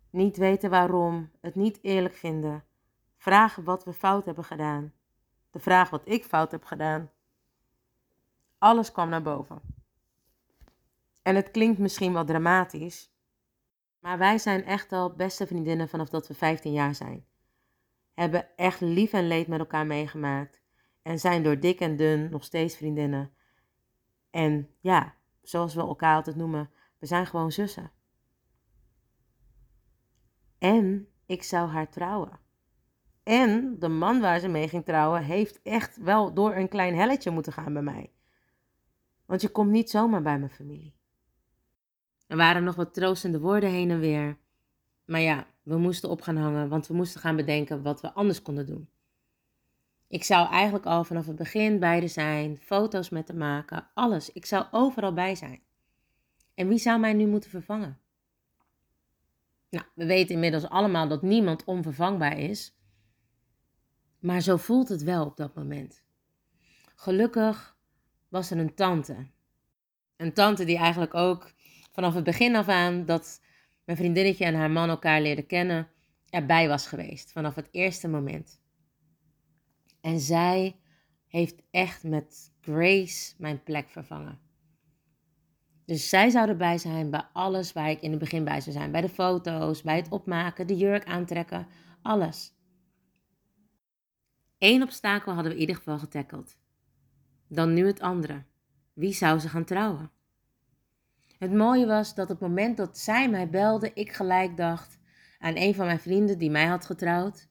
niet 0.09 0.37
weten 0.37 0.69
waarom, 0.69 1.31
het 1.41 1.55
niet 1.55 1.79
eerlijk 1.81 2.15
vinden, 2.15 2.63
vragen 3.17 3.63
wat 3.63 3.83
we 3.83 3.93
fout 3.93 4.25
hebben 4.25 4.43
gedaan, 4.43 4.93
de 5.51 5.59
vraag 5.59 5.89
wat 5.89 6.01
ik 6.05 6.23
fout 6.23 6.51
heb 6.51 6.63
gedaan. 6.63 7.11
Alles 8.57 8.91
kwam 8.91 9.09
naar 9.09 9.21
boven. 9.21 9.61
En 11.21 11.35
het 11.35 11.51
klinkt 11.51 11.79
misschien 11.79 12.13
wel 12.13 12.25
dramatisch, 12.25 13.11
maar 13.99 14.17
wij 14.17 14.37
zijn 14.37 14.63
echt 14.65 14.91
al 14.91 15.15
beste 15.15 15.47
vriendinnen 15.47 15.89
vanaf 15.89 16.09
dat 16.09 16.27
we 16.27 16.33
15 16.33 16.71
jaar 16.73 16.95
zijn. 16.95 17.25
hebben 18.13 18.57
echt 18.57 18.81
lief 18.81 19.13
en 19.13 19.27
leed 19.27 19.47
met 19.47 19.59
elkaar 19.59 19.85
meegemaakt. 19.85 20.61
En 21.01 21.19
zijn 21.19 21.43
door 21.43 21.59
dik 21.59 21.79
en 21.79 21.95
dun 21.95 22.29
nog 22.29 22.43
steeds 22.43 22.75
vriendinnen. 22.75 23.33
En 24.29 24.69
ja, 24.79 25.15
zoals 25.41 25.73
we 25.73 25.81
elkaar 25.81 26.15
altijd 26.15 26.35
noemen, 26.35 26.69
we 26.97 27.05
zijn 27.05 27.25
gewoon 27.25 27.51
zussen. 27.51 27.91
En 30.57 31.07
ik 31.25 31.43
zou 31.43 31.69
haar 31.69 31.89
trouwen. 31.89 32.39
En 33.23 33.79
de 33.79 33.87
man 33.87 34.19
waar 34.19 34.39
ze 34.39 34.47
mee 34.47 34.67
ging 34.67 34.85
trouwen, 34.85 35.23
heeft 35.23 35.61
echt 35.63 35.97
wel 35.97 36.33
door 36.33 36.55
een 36.55 36.69
klein 36.69 36.95
helletje 36.95 37.31
moeten 37.31 37.53
gaan 37.53 37.73
bij 37.73 37.81
mij. 37.81 38.11
Want 39.25 39.41
je 39.41 39.49
komt 39.49 39.71
niet 39.71 39.89
zomaar 39.89 40.21
bij 40.21 40.39
mijn 40.39 40.51
familie. 40.51 40.95
Er 42.27 42.37
waren 42.37 42.63
nog 42.63 42.75
wat 42.75 42.93
troostende 42.93 43.39
woorden 43.39 43.69
heen 43.69 43.91
en 43.91 43.99
weer. 43.99 44.37
Maar 45.05 45.21
ja, 45.21 45.47
we 45.63 45.77
moesten 45.77 46.09
op 46.09 46.21
gaan 46.21 46.37
hangen, 46.37 46.69
want 46.69 46.87
we 46.87 46.93
moesten 46.93 47.21
gaan 47.21 47.35
bedenken 47.35 47.81
wat 47.81 48.01
we 48.01 48.13
anders 48.13 48.41
konden 48.41 48.65
doen. 48.65 48.89
Ik 50.07 50.23
zou 50.23 50.49
eigenlijk 50.49 50.85
al 50.85 51.03
vanaf 51.03 51.25
het 51.25 51.35
begin 51.35 51.79
bij 51.79 51.99
de 51.99 52.07
zijn, 52.07 52.57
foto's 52.57 53.09
met 53.09 53.25
te 53.25 53.35
maken, 53.35 53.89
alles. 53.93 54.31
Ik 54.31 54.45
zou 54.45 54.65
overal 54.71 55.13
bij 55.13 55.35
zijn. 55.35 55.61
En 56.53 56.67
wie 56.67 56.77
zou 56.77 56.99
mij 56.99 57.13
nu 57.13 57.27
moeten 57.27 57.49
vervangen? 57.49 57.99
Nou, 59.69 59.86
we 59.95 60.05
weten 60.05 60.33
inmiddels 60.33 60.69
allemaal 60.69 61.07
dat 61.07 61.21
niemand 61.21 61.63
onvervangbaar 61.63 62.38
is. 62.38 62.75
Maar 64.19 64.41
zo 64.41 64.57
voelt 64.57 64.89
het 64.89 65.03
wel 65.03 65.25
op 65.25 65.38
dat 65.38 65.55
moment. 65.55 66.03
Gelukkig 66.95 67.77
was 68.27 68.51
er 68.51 68.57
een 68.57 68.75
tante. 68.75 69.27
Een 70.15 70.33
tante 70.33 70.65
die 70.65 70.77
eigenlijk 70.77 71.13
ook 71.13 71.53
vanaf 71.91 72.13
het 72.13 72.24
begin 72.24 72.55
af 72.55 72.67
aan 72.67 73.05
dat 73.05 73.41
mijn 73.83 73.97
vriendinnetje 73.97 74.45
en 74.45 74.55
haar 74.55 74.71
man 74.71 74.89
elkaar 74.89 75.21
leerden 75.21 75.45
kennen, 75.45 75.89
erbij 76.29 76.67
was 76.67 76.88
geweest. 76.88 77.31
Vanaf 77.31 77.55
het 77.55 77.67
eerste 77.71 78.07
moment. 78.07 78.62
En 80.01 80.19
zij 80.19 80.79
heeft 81.27 81.62
echt 81.71 82.03
met 82.03 82.53
grace 82.62 83.33
mijn 83.38 83.63
plek 83.63 83.89
vervangen. 83.89 84.39
Dus 85.88 86.10
zij 86.10 86.29
zou 86.29 86.50
erbij 86.50 86.77
zijn 86.77 87.10
bij 87.10 87.27
alles 87.34 87.74
waar 87.74 87.89
ik 87.89 88.01
in 88.01 88.10
het 88.10 88.20
begin 88.20 88.44
bij 88.44 88.62
zou 88.62 88.75
zijn. 88.75 88.91
Bij 88.91 89.01
de 89.01 89.10
foto's, 89.10 89.82
bij 89.82 89.96
het 89.96 90.10
opmaken, 90.10 90.67
de 90.67 90.77
jurk 90.77 91.06
aantrekken, 91.06 91.67
alles. 92.01 92.53
Eén 94.58 94.84
obstakel 94.84 95.34
hadden 95.34 95.51
we 95.51 95.56
in 95.56 95.62
ieder 95.62 95.75
geval 95.75 96.00
getackeld. 96.00 96.58
Dan 97.48 97.74
nu 97.74 97.86
het 97.86 98.01
andere. 98.01 98.44
Wie 98.94 99.13
zou 99.13 99.39
ze 99.39 99.50
gaan 99.50 99.63
trouwen? 99.63 100.12
Het 101.38 101.53
mooie 101.53 101.86
was 101.86 102.15
dat 102.15 102.29
op 102.29 102.39
het 102.39 102.48
moment 102.50 102.77
dat 102.77 102.98
zij 102.98 103.29
mij 103.29 103.50
belde, 103.50 103.94
ik 103.94 104.12
gelijk 104.12 104.58
dacht 104.58 105.00
aan 105.39 105.56
een 105.56 105.75
van 105.75 105.86
mijn 105.86 106.00
vrienden 106.00 106.38
die 106.38 106.50
mij 106.50 106.65
had 106.65 106.86
getrouwd. 106.86 107.48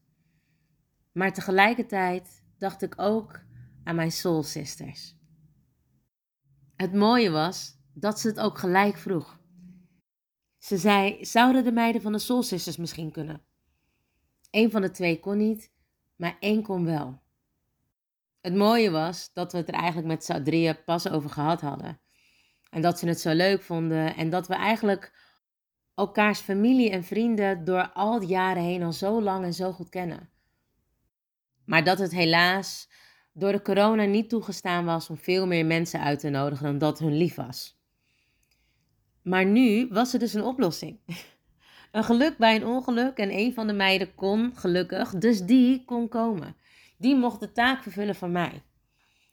Maar 1.13 1.33
tegelijkertijd 1.33 2.45
dacht 2.59 2.83
ik 2.83 2.95
ook 2.97 3.41
aan 3.85 3.95
mijn 3.97 4.13
soul 4.13 4.43
sisters. 4.43 5.17
Het 6.77 6.93
mooie 6.93 7.31
was 7.31 7.76
dat 7.99 8.21
ze 8.21 8.29
het 8.29 8.41
ook 8.41 8.59
gelijk 8.59 8.97
vroeg. 8.97 9.39
Ze 10.59 10.77
zei: 10.77 11.25
Zouden 11.25 11.65
de 11.65 11.73
meiden 11.73 12.03
van 12.03 12.13
de 12.13 12.19
Soul 12.19 12.43
Sisters 12.43 12.77
misschien 12.77 13.11
kunnen? 13.11 13.43
Eén 14.51 14.71
van 14.71 14.81
de 14.81 14.91
twee 14.91 15.21
kon 15.21 15.37
niet, 15.37 15.73
maar 16.17 16.37
één 16.41 16.63
kon 16.63 16.85
wel. 16.85 17.21
Het 18.41 18.55
mooie 18.55 18.91
was 18.91 19.31
dat 19.33 19.53
we 19.53 19.59
het 19.59 19.69
er 19.69 19.75
eigenlijk 19.75 20.07
met 20.07 20.25
z'n 20.25 20.77
pas 20.85 21.09
over 21.09 21.31
gehad 21.31 21.61
hadden. 21.61 22.01
En 22.71 22.83
dat 22.83 22.99
ze 22.99 23.09
het 23.09 23.21
zo 23.21 23.33
leuk 23.33 23.63
vonden. 23.63 24.17
En 24.17 24.31
dat 24.31 24.49
we 24.49 24.55
eigenlijk 24.55 25.13
elkaars 25.95 26.41
familie 26.41 26.91
en 26.91 27.05
vrienden 27.05 27.65
door 27.65 27.93
al 27.93 28.19
die 28.19 28.29
jaren 28.29 28.63
heen 28.63 28.83
al 28.83 28.93
zo 28.93 29.23
lang 29.23 29.45
en 29.45 29.55
zo 29.55 29.73
goed 29.73 29.89
kennen. 29.89 30.31
Maar 31.65 31.85
dat 31.85 31.99
het 31.99 32.13
helaas 32.13 32.91
door 33.33 33.53
de 33.53 33.63
corona 33.63 34.05
niet 34.05 34.29
toegestaan 34.29 34.85
was 34.85 35.11
om 35.11 35.17
veel 35.17 35.47
meer 35.47 35.67
mensen 35.67 36.01
uit 36.01 36.19
te 36.19 36.29
nodigen 36.29 36.65
dan 36.65 36.79
dat 36.79 36.99
hun 36.99 37.17
lief 37.17 37.35
was. 37.35 37.76
Maar 39.27 39.47
nu 39.47 39.89
was 39.91 40.13
er 40.13 40.19
dus 40.19 40.35
een 40.35 40.45
oplossing. 40.45 40.99
Een 41.93 42.05
geluk 42.05 42.37
bij 42.39 42.57
een 42.57 42.67
ongeluk 42.67 43.19
en 43.19 43.31
een 43.31 43.55
van 43.55 43.67
de 43.67 43.73
meiden 43.73 44.15
kon, 44.15 44.53
gelukkig, 44.55 45.11
dus 45.11 45.41
die 45.41 45.85
kon 45.85 46.09
komen. 46.09 46.57
Die 46.97 47.17
mocht 47.17 47.41
de 47.41 47.53
taak 47.53 47.83
vervullen 47.83 48.15
van 48.15 48.33
mij. 48.33 48.63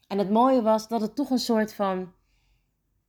En 0.08 0.18
het 0.18 0.30
mooie 0.30 0.62
was 0.62 0.88
dat 0.88 1.02
het 1.02 1.16
toch 1.16 1.30
een 1.30 1.38
soort 1.38 1.74
van 1.74 2.14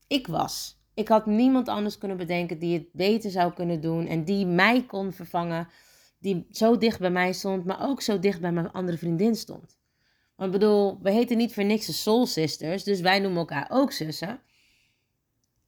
ik 0.07 0.26
was. 0.26 0.79
Ik 0.95 1.09
had 1.09 1.26
niemand 1.26 1.69
anders 1.69 1.99
kunnen 1.99 2.17
bedenken 2.17 2.59
die 2.59 2.75
het 2.75 2.93
beter 2.93 3.31
zou 3.31 3.53
kunnen 3.53 3.81
doen 3.81 4.07
en 4.07 4.25
die 4.25 4.47
mij 4.47 4.85
kon 4.87 5.12
vervangen, 5.12 5.69
die 6.19 6.47
zo 6.50 6.79
dicht 6.79 6.99
bij 6.99 7.11
mij 7.11 7.33
stond, 7.33 7.64
maar 7.64 7.88
ook 7.88 8.00
zo 8.00 8.19
dicht 8.19 8.41
bij 8.41 8.53
mijn 8.53 8.73
andere 8.73 8.99
vriendin 8.99 9.35
stond. 9.35 9.79
Want 10.37 10.55
ik 10.55 10.61
bedoel, 10.61 10.99
we 11.03 11.11
heten 11.11 11.37
niet 11.37 11.55
voor 11.55 11.64
niks 11.64 11.87
de 11.87 11.93
Soul 11.93 12.26
Sisters, 12.26 12.85
dus 12.85 13.00
wij 13.00 13.19
noemen 13.19 13.38
elkaar 13.38 13.67
ook 13.71 13.93
zussen. 13.93 14.41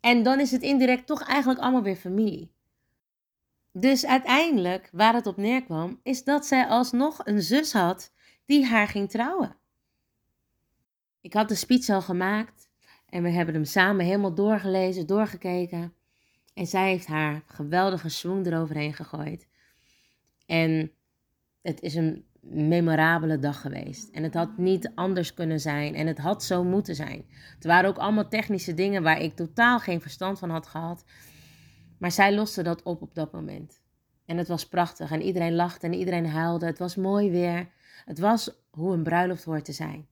En 0.06 0.22
dan 0.22 0.40
is 0.40 0.50
het 0.50 0.62
indirect 0.62 1.06
toch 1.06 1.22
eigenlijk 1.22 1.60
allemaal 1.60 1.82
weer 1.82 1.96
familie. 1.96 2.50
Dus 3.72 4.06
uiteindelijk, 4.06 4.88
waar 4.92 5.14
het 5.14 5.26
op 5.26 5.36
neerkwam, 5.36 6.00
is 6.02 6.25
dat 6.25 6.46
zij 6.46 6.66
alsnog 6.66 7.26
een 7.26 7.42
zus 7.42 7.72
had 7.72 8.12
die 8.44 8.64
haar 8.64 8.88
ging 8.88 9.10
trouwen. 9.10 9.56
Ik 11.20 11.32
had 11.32 11.48
de 11.48 11.54
speech 11.54 11.88
al 11.88 12.02
gemaakt 12.02 12.68
en 13.08 13.22
we 13.22 13.30
hebben 13.30 13.54
hem 13.54 13.64
samen 13.64 14.04
helemaal 14.04 14.34
doorgelezen, 14.34 15.06
doorgekeken. 15.06 15.94
En 16.54 16.66
zij 16.66 16.88
heeft 16.88 17.06
haar 17.06 17.42
geweldige 17.46 18.08
swoon 18.08 18.46
eroverheen 18.46 18.94
gegooid. 18.94 19.48
En 20.46 20.92
het 21.62 21.80
is 21.80 21.94
een 21.94 22.26
memorabele 22.48 23.38
dag 23.38 23.60
geweest. 23.60 24.10
En 24.10 24.22
het 24.22 24.34
had 24.34 24.58
niet 24.58 24.90
anders 24.94 25.34
kunnen 25.34 25.60
zijn. 25.60 25.94
En 25.94 26.06
het 26.06 26.18
had 26.18 26.44
zo 26.44 26.64
moeten 26.64 26.94
zijn. 26.94 27.24
Het 27.54 27.64
waren 27.64 27.90
ook 27.90 27.98
allemaal 27.98 28.28
technische 28.28 28.74
dingen 28.74 29.02
waar 29.02 29.20
ik 29.20 29.36
totaal 29.36 29.78
geen 29.78 30.00
verstand 30.00 30.38
van 30.38 30.50
had 30.50 30.66
gehad. 30.66 31.04
Maar 31.98 32.12
zij 32.12 32.34
loste 32.34 32.62
dat 32.62 32.82
op 32.82 33.02
op 33.02 33.14
dat 33.14 33.32
moment. 33.32 33.80
En 34.24 34.36
het 34.36 34.48
was 34.48 34.68
prachtig. 34.68 35.10
En 35.10 35.22
iedereen 35.22 35.54
lachte 35.54 35.86
en 35.86 35.94
iedereen 35.94 36.26
huilde. 36.26 36.66
Het 36.66 36.78
was 36.78 36.96
mooi 36.96 37.30
weer. 37.30 37.68
Het 38.04 38.18
was 38.18 38.50
hoe 38.70 38.92
een 38.92 39.02
bruiloft 39.02 39.44
hoort 39.44 39.64
te 39.64 39.72
zijn. 39.72 40.06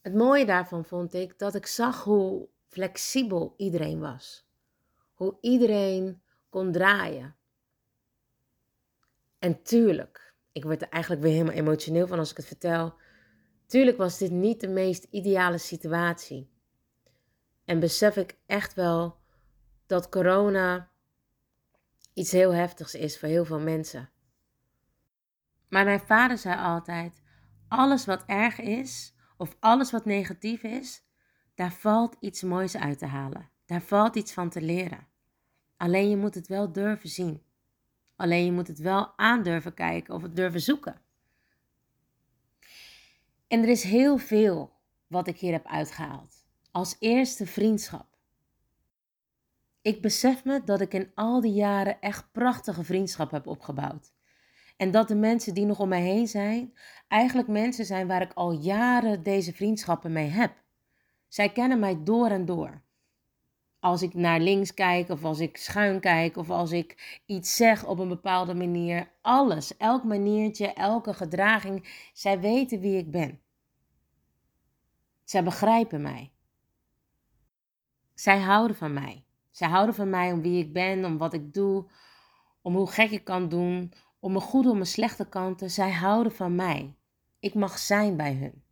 Het 0.00 0.14
mooie 0.14 0.46
daarvan 0.46 0.84
vond 0.84 1.14
ik 1.14 1.38
dat 1.38 1.54
ik 1.54 1.66
zag 1.66 2.04
hoe 2.04 2.48
flexibel 2.66 3.54
iedereen 3.56 4.00
was. 4.00 4.48
Hoe 5.14 5.36
iedereen 5.40 6.22
kon 6.48 6.72
draaien. 6.72 7.34
En 9.38 9.62
tuurlijk, 9.62 10.29
ik 10.52 10.64
word 10.64 10.82
er 10.82 10.88
eigenlijk 10.88 11.22
weer 11.22 11.32
helemaal 11.32 11.54
emotioneel 11.54 12.06
van 12.06 12.18
als 12.18 12.30
ik 12.30 12.36
het 12.36 12.46
vertel. 12.46 12.94
Tuurlijk 13.66 13.96
was 13.96 14.18
dit 14.18 14.30
niet 14.30 14.60
de 14.60 14.68
meest 14.68 15.06
ideale 15.10 15.58
situatie. 15.58 16.50
En 17.64 17.80
besef 17.80 18.16
ik 18.16 18.38
echt 18.46 18.74
wel 18.74 19.18
dat 19.86 20.08
corona 20.08 20.90
iets 22.14 22.32
heel 22.32 22.54
heftigs 22.54 22.94
is 22.94 23.18
voor 23.18 23.28
heel 23.28 23.44
veel 23.44 23.60
mensen. 23.60 24.10
Maar 25.68 25.84
mijn 25.84 26.00
vader 26.00 26.38
zei 26.38 26.58
altijd: 26.58 27.22
alles 27.68 28.04
wat 28.04 28.24
erg 28.26 28.60
is 28.60 29.14
of 29.36 29.56
alles 29.60 29.90
wat 29.90 30.04
negatief 30.04 30.62
is, 30.62 31.04
daar 31.54 31.72
valt 31.72 32.16
iets 32.20 32.42
moois 32.42 32.76
uit 32.76 32.98
te 32.98 33.06
halen. 33.06 33.50
Daar 33.66 33.82
valt 33.82 34.16
iets 34.16 34.32
van 34.32 34.50
te 34.50 34.60
leren. 34.60 35.06
Alleen 35.76 36.08
je 36.08 36.16
moet 36.16 36.34
het 36.34 36.46
wel 36.46 36.72
durven 36.72 37.08
zien. 37.08 37.42
Alleen 38.20 38.44
je 38.44 38.52
moet 38.52 38.66
het 38.66 38.78
wel 38.78 39.12
aandurven 39.16 39.74
kijken 39.74 40.14
of 40.14 40.22
het 40.22 40.36
durven 40.36 40.60
zoeken. 40.60 41.00
En 43.48 43.62
er 43.62 43.68
is 43.68 43.82
heel 43.82 44.18
veel 44.18 44.72
wat 45.06 45.26
ik 45.26 45.38
hier 45.38 45.52
heb 45.52 45.66
uitgehaald. 45.66 46.44
Als 46.70 46.96
eerste 46.98 47.46
vriendschap. 47.46 48.06
Ik 49.82 50.02
besef 50.02 50.44
me 50.44 50.64
dat 50.64 50.80
ik 50.80 50.94
in 50.94 51.10
al 51.14 51.40
die 51.40 51.52
jaren 51.52 52.00
echt 52.00 52.32
prachtige 52.32 52.84
vriendschap 52.84 53.30
heb 53.30 53.46
opgebouwd. 53.46 54.12
En 54.76 54.90
dat 54.90 55.08
de 55.08 55.16
mensen 55.16 55.54
die 55.54 55.66
nog 55.66 55.80
om 55.80 55.88
mij 55.88 56.02
heen 56.02 56.28
zijn, 56.28 56.74
eigenlijk 57.08 57.48
mensen 57.48 57.84
zijn 57.84 58.06
waar 58.06 58.22
ik 58.22 58.32
al 58.32 58.52
jaren 58.52 59.22
deze 59.22 59.52
vriendschappen 59.52 60.12
mee 60.12 60.28
heb. 60.28 60.52
Zij 61.28 61.52
kennen 61.52 61.78
mij 61.78 62.02
door 62.04 62.28
en 62.28 62.44
door. 62.44 62.82
Als 63.80 64.02
ik 64.02 64.14
naar 64.14 64.40
links 64.40 64.74
kijk, 64.74 65.08
of 65.08 65.24
als 65.24 65.38
ik 65.38 65.56
schuin 65.56 66.00
kijk, 66.00 66.36
of 66.36 66.50
als 66.50 66.70
ik 66.72 67.20
iets 67.26 67.56
zeg 67.56 67.86
op 67.86 67.98
een 67.98 68.08
bepaalde 68.08 68.54
manier, 68.54 69.10
alles, 69.20 69.76
elk 69.76 70.04
maniertje, 70.04 70.72
elke 70.72 71.14
gedraging, 71.14 72.08
zij 72.12 72.40
weten 72.40 72.80
wie 72.80 72.98
ik 72.98 73.10
ben. 73.10 73.40
Zij 75.24 75.44
begrijpen 75.44 76.02
mij. 76.02 76.32
Zij 78.14 78.38
houden 78.38 78.76
van 78.76 78.92
mij. 78.92 79.24
Zij 79.50 79.68
houden 79.68 79.94
van 79.94 80.10
mij 80.10 80.32
om 80.32 80.42
wie 80.42 80.64
ik 80.64 80.72
ben, 80.72 81.04
om 81.04 81.18
wat 81.18 81.32
ik 81.32 81.54
doe, 81.54 81.90
om 82.62 82.74
hoe 82.74 82.90
gek 82.90 83.10
ik 83.10 83.24
kan 83.24 83.48
doen, 83.48 83.92
om 84.18 84.32
mijn 84.32 84.44
goede, 84.44 84.68
om 84.68 84.74
mijn 84.74 84.86
slechte 84.86 85.28
kanten. 85.28 85.70
Zij 85.70 85.92
houden 85.92 86.32
van 86.32 86.54
mij. 86.54 86.96
Ik 87.38 87.54
mag 87.54 87.78
zijn 87.78 88.16
bij 88.16 88.34
hun. 88.34 88.62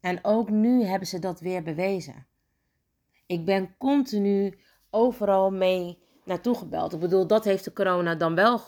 En 0.00 0.24
ook 0.24 0.50
nu 0.50 0.84
hebben 0.84 1.08
ze 1.08 1.18
dat 1.18 1.40
weer 1.40 1.62
bewezen. 1.62 2.27
Ik 3.28 3.44
ben 3.44 3.74
continu 3.78 4.58
overal 4.90 5.50
mee 5.50 5.98
naartoe 6.24 6.56
gebeld. 6.56 6.92
Ik 6.92 7.00
bedoel, 7.00 7.26
dat 7.26 7.44
heeft 7.44 7.64
de 7.64 7.72
corona 7.72 8.14
dan 8.14 8.34
wel 8.34 8.60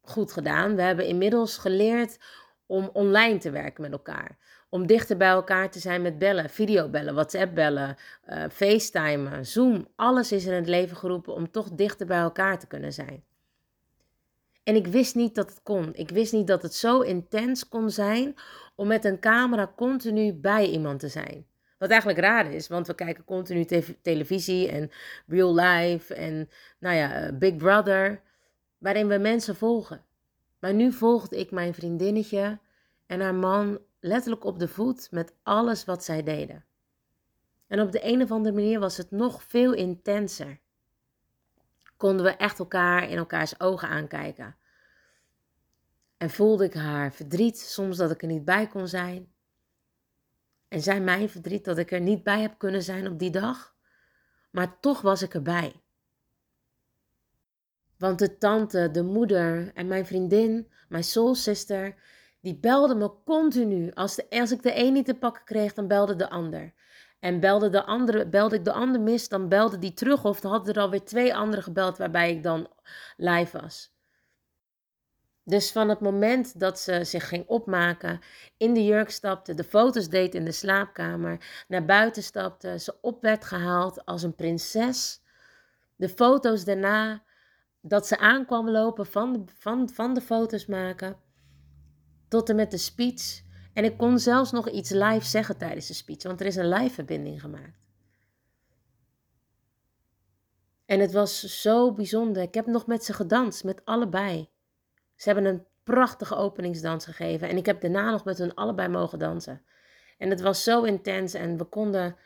goed 0.00 0.32
gedaan. 0.32 0.76
We 0.76 0.82
hebben 0.82 1.06
inmiddels 1.06 1.58
geleerd 1.58 2.18
om 2.66 2.90
online 2.92 3.38
te 3.38 3.50
werken 3.50 3.82
met 3.82 3.92
elkaar. 3.92 4.38
Om 4.68 4.86
dichter 4.86 5.16
bij 5.16 5.28
elkaar 5.28 5.70
te 5.70 5.78
zijn 5.78 6.02
met 6.02 6.18
bellen, 6.18 6.50
videobellen, 6.50 7.14
WhatsApp-bellen, 7.14 7.96
uh, 8.28 8.44
FaceTimen, 8.50 9.46
Zoom. 9.46 9.88
Alles 9.96 10.32
is 10.32 10.46
in 10.46 10.52
het 10.52 10.68
leven 10.68 10.96
geroepen 10.96 11.34
om 11.34 11.50
toch 11.50 11.68
dichter 11.70 12.06
bij 12.06 12.20
elkaar 12.20 12.58
te 12.58 12.66
kunnen 12.66 12.92
zijn. 12.92 13.24
En 14.62 14.74
ik 14.74 14.86
wist 14.86 15.14
niet 15.14 15.34
dat 15.34 15.50
het 15.50 15.62
kon. 15.62 15.94
Ik 15.94 16.10
wist 16.10 16.32
niet 16.32 16.46
dat 16.46 16.62
het 16.62 16.74
zo 16.74 17.00
intens 17.00 17.68
kon 17.68 17.90
zijn 17.90 18.34
om 18.74 18.86
met 18.86 19.04
een 19.04 19.20
camera 19.20 19.72
continu 19.76 20.32
bij 20.32 20.70
iemand 20.70 21.00
te 21.00 21.08
zijn. 21.08 21.46
Wat 21.78 21.90
eigenlijk 21.90 22.20
raar 22.20 22.52
is, 22.52 22.68
want 22.68 22.86
we 22.86 22.94
kijken 22.94 23.24
continu 23.24 23.64
televisie 24.02 24.68
en 24.68 24.90
real 25.26 25.54
life 25.54 26.14
en 26.14 26.50
nou 26.78 26.96
ja, 26.96 27.14
eh, 27.14 27.32
Big 27.34 27.56
Brother, 27.56 28.20
waarin 28.78 29.08
we 29.08 29.18
mensen 29.18 29.56
volgen. 29.56 30.04
Maar 30.58 30.74
nu 30.74 30.92
volgde 30.92 31.38
ik 31.38 31.50
mijn 31.50 31.74
vriendinnetje 31.74 32.58
en 33.06 33.20
haar 33.20 33.34
man 33.34 33.78
letterlijk 34.00 34.44
op 34.44 34.58
de 34.58 34.68
voet 34.68 35.08
met 35.10 35.34
alles 35.42 35.84
wat 35.84 36.04
zij 36.04 36.22
deden. 36.22 36.64
En 37.66 37.80
op 37.80 37.92
de 37.92 38.04
een 38.04 38.22
of 38.22 38.30
andere 38.30 38.54
manier 38.54 38.80
was 38.80 38.96
het 38.96 39.10
nog 39.10 39.42
veel 39.42 39.72
intenser. 39.72 40.58
Konden 41.96 42.24
we 42.24 42.30
echt 42.30 42.58
elkaar 42.58 43.10
in 43.10 43.16
elkaars 43.16 43.60
ogen 43.60 43.88
aankijken. 43.88 44.56
En 46.16 46.30
voelde 46.30 46.64
ik 46.64 46.74
haar 46.74 47.12
verdriet, 47.12 47.58
soms 47.58 47.96
dat 47.96 48.10
ik 48.10 48.22
er 48.22 48.28
niet 48.28 48.44
bij 48.44 48.66
kon 48.66 48.88
zijn. 48.88 49.32
En 50.68 50.80
zij 50.80 51.00
mijn 51.00 51.28
verdriet 51.28 51.64
dat 51.64 51.78
ik 51.78 51.92
er 51.92 52.00
niet 52.00 52.22
bij 52.22 52.40
heb 52.40 52.58
kunnen 52.58 52.82
zijn 52.82 53.06
op 53.06 53.18
die 53.18 53.30
dag. 53.30 53.76
Maar 54.50 54.80
toch 54.80 55.00
was 55.00 55.22
ik 55.22 55.34
erbij. 55.34 55.82
Want 57.98 58.18
de 58.18 58.38
tante, 58.38 58.90
de 58.90 59.02
moeder 59.02 59.70
en 59.74 59.86
mijn 59.86 60.06
vriendin, 60.06 60.72
mijn 60.88 61.04
soul 61.04 61.34
sister, 61.34 61.94
die 62.40 62.58
belden 62.58 62.98
me 62.98 63.12
continu. 63.24 63.92
Als, 63.92 64.16
de, 64.16 64.26
ik 64.28 64.62
de 64.62 64.78
een 64.78 64.92
niet 64.92 65.06
te 65.06 65.14
pakken 65.14 65.44
kreeg, 65.44 65.74
dan 65.74 65.88
belde 65.88 66.16
de 66.16 66.30
ander. 66.30 66.72
En 67.20 67.40
belde, 67.40 67.68
de 67.68 67.84
andere, 67.84 68.28
belde 68.28 68.56
ik 68.56 68.64
de 68.64 68.72
ander 68.72 69.00
mis, 69.00 69.28
dan 69.28 69.48
belde 69.48 69.78
die 69.78 69.92
terug. 69.92 70.24
Of 70.24 70.40
dan 70.40 70.50
hadden 70.50 70.74
er 70.74 70.80
alweer 70.80 71.04
twee 71.04 71.34
anderen 71.34 71.64
gebeld 71.64 71.98
waarbij 71.98 72.30
ik 72.30 72.42
dan 72.42 72.68
live 73.16 73.60
was. 73.60 73.96
Dus 75.48 75.72
van 75.72 75.88
het 75.88 76.00
moment 76.00 76.60
dat 76.60 76.80
ze 76.80 77.04
zich 77.04 77.28
ging 77.28 77.46
opmaken, 77.46 78.20
in 78.56 78.74
de 78.74 78.84
jurk 78.84 79.10
stapte, 79.10 79.54
de 79.54 79.64
foto's 79.64 80.08
deed 80.08 80.34
in 80.34 80.44
de 80.44 80.52
slaapkamer, 80.52 81.64
naar 81.68 81.84
buiten 81.84 82.22
stapte, 82.22 82.78
ze 82.78 82.94
op 83.00 83.22
werd 83.22 83.44
gehaald 83.44 84.04
als 84.04 84.22
een 84.22 84.34
prinses. 84.34 85.22
De 85.96 86.08
foto's 86.08 86.64
daarna, 86.64 87.22
dat 87.80 88.06
ze 88.06 88.18
aankwam 88.18 88.70
lopen 88.70 89.06
van 89.06 89.48
van, 89.58 89.88
van 89.88 90.14
de 90.14 90.20
foto's 90.20 90.66
maken, 90.66 91.16
tot 92.28 92.48
en 92.48 92.56
met 92.56 92.70
de 92.70 92.78
speech. 92.78 93.42
En 93.72 93.84
ik 93.84 93.96
kon 93.96 94.18
zelfs 94.18 94.50
nog 94.50 94.70
iets 94.70 94.90
live 94.90 95.26
zeggen 95.26 95.56
tijdens 95.56 95.86
de 95.86 95.94
speech, 95.94 96.22
want 96.22 96.40
er 96.40 96.46
is 96.46 96.56
een 96.56 96.68
live 96.68 96.94
verbinding 96.94 97.40
gemaakt. 97.40 97.78
En 100.86 101.00
het 101.00 101.12
was 101.12 101.60
zo 101.62 101.92
bijzonder. 101.92 102.42
Ik 102.42 102.54
heb 102.54 102.66
nog 102.66 102.86
met 102.86 103.04
ze 103.04 103.12
gedanst, 103.12 103.64
met 103.64 103.84
allebei. 103.84 104.48
Ze 105.18 105.32
hebben 105.32 105.44
een 105.44 105.66
prachtige 105.82 106.34
openingsdans 106.34 107.04
gegeven 107.04 107.48
en 107.48 107.56
ik 107.56 107.66
heb 107.66 107.80
daarna 107.80 108.10
nog 108.10 108.24
met 108.24 108.38
hun 108.38 108.54
allebei 108.54 108.88
mogen 108.88 109.18
dansen. 109.18 109.62
En 110.18 110.30
het 110.30 110.40
was 110.40 110.62
zo 110.62 110.82
intens 110.82 111.34
en 111.34 111.56
we 111.56 111.64
konden 111.64 112.16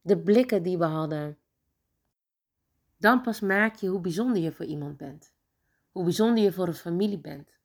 de 0.00 0.18
blikken 0.18 0.62
die 0.62 0.78
we 0.78 0.84
hadden. 0.84 1.38
Dan 2.96 3.22
pas 3.22 3.40
merk 3.40 3.74
je 3.74 3.88
hoe 3.88 4.00
bijzonder 4.00 4.42
je 4.42 4.52
voor 4.52 4.66
iemand 4.66 4.96
bent. 4.96 5.32
Hoe 5.90 6.04
bijzonder 6.04 6.44
je 6.44 6.52
voor 6.52 6.66
een 6.66 6.74
familie 6.74 7.18
bent. 7.18 7.58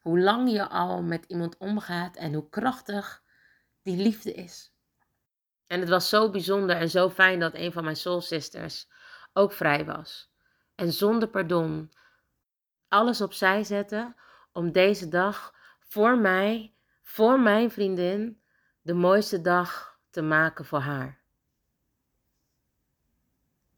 Hoe 0.00 0.20
lang 0.20 0.50
je 0.50 0.68
al 0.68 1.02
met 1.02 1.24
iemand 1.24 1.56
omgaat 1.58 2.16
en 2.16 2.34
hoe 2.34 2.48
krachtig 2.48 3.22
die 3.82 3.96
liefde 3.96 4.32
is. 4.32 4.72
En 5.66 5.80
het 5.80 5.88
was 5.88 6.08
zo 6.08 6.30
bijzonder 6.30 6.76
en 6.76 6.90
zo 6.90 7.10
fijn 7.10 7.40
dat 7.40 7.54
een 7.54 7.72
van 7.72 7.84
mijn 7.84 7.96
soul 7.96 8.20
sisters 8.20 8.88
ook 9.32 9.52
vrij 9.52 9.84
was. 9.84 10.30
En 10.74 10.92
zonder 10.92 11.28
pardon 11.28 11.90
alles 12.90 13.20
opzij 13.20 13.64
zetten 13.64 14.16
om 14.52 14.72
deze 14.72 15.08
dag 15.08 15.54
voor 15.80 16.18
mij, 16.18 16.74
voor 17.02 17.40
mijn 17.40 17.70
vriendin, 17.70 18.40
de 18.82 18.94
mooiste 18.94 19.40
dag 19.40 19.98
te 20.10 20.22
maken 20.22 20.64
voor 20.64 20.78
haar. 20.78 21.18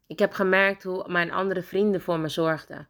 Ik 0.07 0.19
heb 0.19 0.33
gemerkt 0.33 0.83
hoe 0.83 1.11
mijn 1.11 1.31
andere 1.31 1.61
vrienden 1.61 2.01
voor 2.01 2.19
me 2.19 2.27
zorgden. 2.27 2.87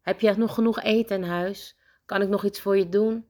Heb 0.00 0.20
je 0.20 0.34
nog 0.36 0.54
genoeg 0.54 0.82
eten 0.82 1.16
in 1.16 1.28
huis? 1.28 1.78
Kan 2.06 2.22
ik 2.22 2.28
nog 2.28 2.44
iets 2.44 2.60
voor 2.60 2.76
je 2.76 2.88
doen? 2.88 3.28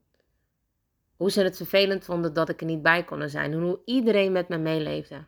Hoe 1.16 1.30
ze 1.30 1.42
het 1.42 1.56
vervelend 1.56 2.04
vonden 2.04 2.32
dat 2.32 2.48
ik 2.48 2.60
er 2.60 2.66
niet 2.66 2.82
bij 2.82 3.04
kon 3.04 3.28
zijn. 3.28 3.52
Hoe 3.52 3.80
iedereen 3.84 4.32
met 4.32 4.48
me 4.48 4.58
meeleefde. 4.58 5.26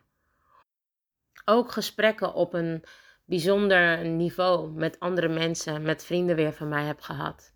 Ook 1.45 1.71
gesprekken 1.71 2.33
op 2.33 2.53
een 2.53 2.83
bijzonder 3.25 4.05
niveau 4.05 4.71
met 4.71 4.99
andere 4.99 5.27
mensen, 5.27 5.81
met 5.81 6.05
vrienden 6.05 6.35
weer 6.35 6.53
van 6.53 6.67
mij 6.67 6.83
heb 6.83 7.01
gehad. 7.01 7.53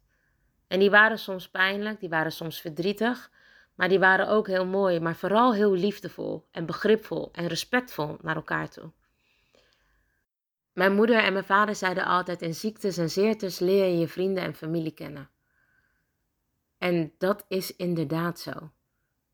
En 0.67 0.79
die 0.79 0.89
waren 0.89 1.19
soms 1.19 1.49
pijnlijk, 1.49 1.99
die 1.99 2.10
waren 2.10 2.32
soms 2.32 2.62
verdrietig, 2.62 3.32
maar 3.75 3.89
die 3.89 3.99
waren 3.99 4.27
ook 4.27 4.47
heel 4.47 4.65
mooi, 4.65 4.99
maar 4.99 5.15
vooral 5.15 5.53
heel 5.53 5.73
liefdevol 5.73 6.47
en 6.51 6.65
begripvol 6.65 7.29
en 7.32 7.47
respectvol 7.47 8.17
naar 8.21 8.36
elkaar 8.36 8.69
toe. 8.69 8.91
Mijn 10.73 10.93
moeder 10.93 11.23
en 11.23 11.34
mijn 11.34 11.45
vader 11.45 11.75
zeiden 11.75 12.05
altijd: 12.05 12.41
in 12.41 12.55
ziektes 12.55 12.97
en 12.97 13.10
zeertes 13.10 13.60
leer 13.60 13.86
je 13.86 13.97
je 13.97 14.08
vrienden 14.08 14.43
en 14.43 14.55
familie 14.55 14.91
kennen. 14.91 15.29
En 16.77 17.13
dat 17.17 17.45
is 17.47 17.75
inderdaad 17.75 18.39
zo. 18.39 18.71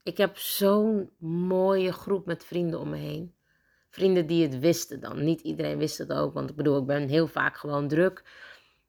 Ik 0.04 0.18
heb 0.18 0.38
zo'n 0.38 1.10
mooie 1.48 1.94
groep 1.94 2.26
met 2.26 2.46
vrienden 2.46 2.80
om 2.80 2.90
me 2.90 2.98
heen 2.98 3.35
vrienden 3.96 4.28
die 4.28 4.44
het 4.44 4.60
wisten 4.60 5.00
dan. 5.00 5.24
Niet 5.24 5.42
iedereen 5.42 5.78
wist 5.78 5.98
het 5.98 6.14
ook, 6.14 6.34
want 6.34 6.50
ik 6.50 6.56
bedoel, 6.56 6.80
ik 6.80 6.86
ben 6.86 7.08
heel 7.08 7.28
vaak 7.28 7.58
gewoon 7.58 7.88
druk. 7.88 8.24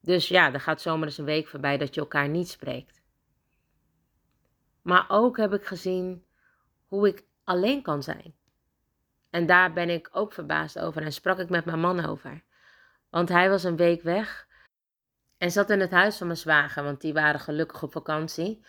Dus 0.00 0.28
ja, 0.28 0.52
er 0.52 0.60
gaat 0.60 0.80
zomaar 0.80 1.06
eens 1.06 1.18
een 1.18 1.24
week 1.24 1.48
voorbij 1.48 1.78
dat 1.78 1.94
je 1.94 2.00
elkaar 2.00 2.28
niet 2.28 2.48
spreekt. 2.48 3.02
Maar 4.82 5.04
ook 5.08 5.36
heb 5.36 5.52
ik 5.52 5.66
gezien 5.66 6.24
hoe 6.86 7.08
ik 7.08 7.24
alleen 7.44 7.82
kan 7.82 8.02
zijn. 8.02 8.34
En 9.30 9.46
daar 9.46 9.72
ben 9.72 9.90
ik 9.90 10.08
ook 10.12 10.32
verbaasd 10.32 10.78
over 10.78 11.02
en 11.02 11.12
sprak 11.12 11.38
ik 11.38 11.48
met 11.48 11.64
mijn 11.64 11.80
man 11.80 12.04
over. 12.06 12.42
Want 13.10 13.28
hij 13.28 13.50
was 13.50 13.64
een 13.64 13.76
week 13.76 14.02
weg 14.02 14.46
en 15.38 15.50
zat 15.50 15.70
in 15.70 15.80
het 15.80 15.90
huis 15.90 16.16
van 16.16 16.26
mijn 16.26 16.38
zwager, 16.38 16.84
want 16.84 17.00
die 17.00 17.12
waren 17.12 17.40
gelukkig 17.40 17.82
op 17.82 17.92
vakantie. 17.92 18.64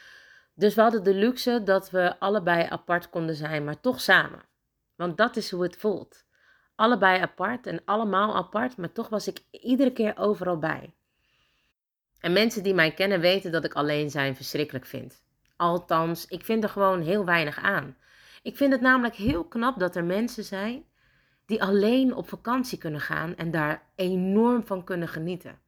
Dus 0.53 0.75
we 0.75 0.81
hadden 0.81 1.03
de 1.03 1.13
luxe 1.13 1.63
dat 1.63 1.89
we 1.89 2.19
allebei 2.19 2.67
apart 2.69 3.09
konden 3.09 3.35
zijn, 3.35 3.63
maar 3.63 3.79
toch 3.79 4.01
samen. 4.01 4.41
Want 4.95 5.17
dat 5.17 5.35
is 5.35 5.51
hoe 5.51 5.63
het 5.63 5.77
voelt 5.77 6.26
allebei 6.77 7.21
apart 7.21 7.67
en 7.67 7.81
allemaal 7.85 8.35
apart, 8.35 8.77
maar 8.77 8.91
toch 8.91 9.09
was 9.09 9.27
ik 9.27 9.41
iedere 9.51 9.91
keer 9.91 10.17
overal 10.17 10.57
bij. 10.57 10.93
En 12.19 12.33
mensen 12.33 12.63
die 12.63 12.73
mij 12.73 12.93
kennen 12.93 13.19
weten 13.19 13.51
dat 13.51 13.63
ik 13.63 13.73
alleen 13.73 14.09
zijn 14.09 14.35
verschrikkelijk 14.35 14.85
vind. 14.85 15.23
Althans, 15.55 16.25
ik 16.25 16.45
vind 16.45 16.63
er 16.63 16.69
gewoon 16.69 17.01
heel 17.01 17.25
weinig 17.25 17.59
aan. 17.59 17.97
Ik 18.41 18.57
vind 18.57 18.71
het 18.71 18.81
namelijk 18.81 19.15
heel 19.15 19.43
knap 19.43 19.79
dat 19.79 19.95
er 19.95 20.03
mensen 20.03 20.43
zijn 20.43 20.85
die 21.45 21.63
alleen 21.63 22.15
op 22.15 22.29
vakantie 22.29 22.77
kunnen 22.77 23.01
gaan 23.01 23.35
en 23.35 23.51
daar 23.51 23.83
enorm 23.95 24.65
van 24.65 24.83
kunnen 24.83 25.07
genieten. 25.07 25.59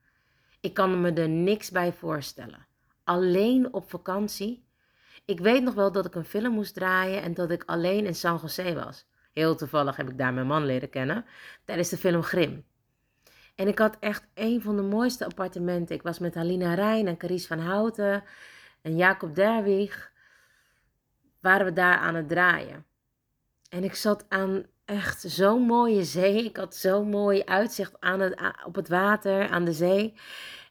Ik 0.59 0.73
kan 0.73 1.01
me 1.01 1.11
er 1.11 1.29
niks 1.29 1.71
bij 1.71 1.93
voorstellen. 1.93 2.67
Alleen 3.03 3.73
op 3.73 3.89
vakantie. 3.89 4.67
Ik 5.25 5.39
weet 5.39 5.63
nog 5.63 5.73
wel 5.73 5.91
dat 5.91 6.05
ik 6.05 6.15
een 6.15 6.25
film 6.25 6.53
moest 6.53 6.73
draaien 6.73 7.21
en 7.21 7.33
dat 7.33 7.51
ik 7.51 7.63
alleen 7.65 8.05
in 8.05 8.15
San 8.15 8.39
Jose 8.41 8.73
was. 8.73 9.05
Heel 9.33 9.55
toevallig 9.55 9.95
heb 9.95 10.09
ik 10.09 10.17
daar 10.17 10.33
mijn 10.33 10.47
man 10.47 10.65
leren 10.65 10.89
kennen 10.89 11.25
tijdens 11.65 11.89
de 11.89 11.97
film 11.97 12.21
Grim. 12.21 12.65
En 13.55 13.67
ik 13.67 13.79
had 13.79 13.97
echt 13.99 14.27
een 14.33 14.61
van 14.61 14.75
de 14.75 14.81
mooiste 14.81 15.25
appartementen. 15.25 15.95
Ik 15.95 16.01
was 16.01 16.19
met 16.19 16.35
Halina 16.35 16.73
Rijn 16.73 17.07
en 17.07 17.17
Caries 17.17 17.47
van 17.47 17.59
Houten 17.59 18.23
en 18.81 18.95
Jacob 18.95 19.35
Derwig. 19.35 20.11
Waren 21.39 21.65
we 21.65 21.73
daar 21.73 21.97
aan 21.97 22.15
het 22.15 22.29
draaien. 22.29 22.85
En 23.69 23.83
ik 23.83 23.95
zat 23.95 24.25
aan 24.29 24.65
echt 24.85 25.21
zo'n 25.21 25.61
mooie 25.61 26.03
zee. 26.03 26.45
Ik 26.45 26.57
had 26.57 26.75
zo'n 26.75 27.09
mooi 27.09 27.43
uitzicht 27.43 27.99
aan 27.99 28.19
het, 28.19 28.41
op 28.65 28.75
het 28.75 28.87
water, 28.87 29.49
aan 29.49 29.65
de 29.65 29.73
zee. 29.73 30.13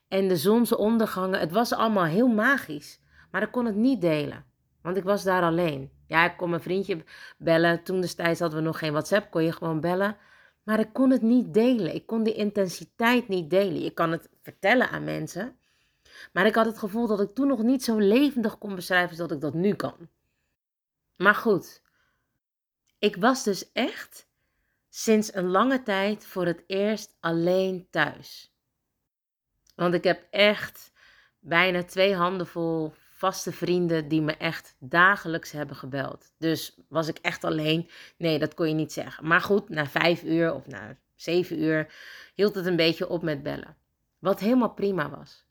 En 0.08 0.28
de 0.28 0.36
zonsondergangen. 0.36 1.40
Het 1.40 1.52
was 1.52 1.72
allemaal 1.72 2.04
heel 2.04 2.28
magisch. 2.28 3.00
Maar 3.30 3.42
ik 3.42 3.50
kon 3.50 3.66
het 3.66 3.76
niet 3.76 4.00
delen. 4.00 4.44
Want 4.82 4.96
ik 4.96 5.04
was 5.04 5.24
daar 5.24 5.42
alleen. 5.42 5.97
Ja, 6.08 6.30
ik 6.30 6.36
kon 6.36 6.50
mijn 6.50 6.62
vriendje 6.62 7.04
bellen. 7.38 7.82
Toen 7.82 8.00
destijds 8.00 8.40
hadden 8.40 8.58
we 8.58 8.64
nog 8.64 8.78
geen 8.78 8.92
WhatsApp, 8.92 9.30
kon 9.30 9.44
je 9.44 9.52
gewoon 9.52 9.80
bellen. 9.80 10.16
Maar 10.62 10.80
ik 10.80 10.92
kon 10.92 11.10
het 11.10 11.22
niet 11.22 11.54
delen. 11.54 11.94
Ik 11.94 12.06
kon 12.06 12.22
die 12.22 12.34
intensiteit 12.34 13.28
niet 13.28 13.50
delen. 13.50 13.82
Je 13.82 13.90
kan 13.90 14.12
het 14.12 14.28
vertellen 14.42 14.90
aan 14.90 15.04
mensen. 15.04 15.58
Maar 16.32 16.46
ik 16.46 16.54
had 16.54 16.66
het 16.66 16.78
gevoel 16.78 17.06
dat 17.06 17.20
ik 17.20 17.34
toen 17.34 17.46
nog 17.46 17.62
niet 17.62 17.84
zo 17.84 17.98
levendig 17.98 18.58
kon 18.58 18.74
beschrijven 18.74 19.08
als 19.08 19.18
dat 19.18 19.32
ik 19.32 19.40
dat 19.40 19.54
nu 19.54 19.74
kan. 19.74 20.08
Maar 21.16 21.34
goed, 21.34 21.82
ik 22.98 23.16
was 23.16 23.44
dus 23.44 23.72
echt 23.72 24.28
sinds 24.88 25.34
een 25.34 25.48
lange 25.48 25.82
tijd 25.82 26.26
voor 26.26 26.46
het 26.46 26.64
eerst 26.66 27.16
alleen 27.20 27.86
thuis. 27.90 28.52
Want 29.74 29.94
ik 29.94 30.04
heb 30.04 30.26
echt 30.30 30.92
bijna 31.38 31.84
twee 31.84 32.14
handenvol 32.14 32.94
vaste 33.18 33.52
vrienden 33.52 34.08
die 34.08 34.22
me 34.22 34.36
echt 34.36 34.74
dagelijks 34.78 35.50
hebben 35.50 35.76
gebeld. 35.76 36.32
Dus 36.36 36.78
was 36.88 37.08
ik 37.08 37.18
echt 37.18 37.44
alleen? 37.44 37.88
Nee, 38.16 38.38
dat 38.38 38.54
kon 38.54 38.68
je 38.68 38.74
niet 38.74 38.92
zeggen. 38.92 39.26
Maar 39.26 39.40
goed, 39.40 39.68
na 39.68 39.86
vijf 39.86 40.22
uur 40.22 40.54
of 40.54 40.66
na 40.66 40.96
zeven 41.14 41.62
uur 41.62 41.94
hield 42.34 42.54
het 42.54 42.66
een 42.66 42.76
beetje 42.76 43.08
op 43.08 43.22
met 43.22 43.42
bellen. 43.42 43.76
Wat 44.18 44.40
helemaal 44.40 44.74
prima 44.74 45.10
was. 45.10 45.44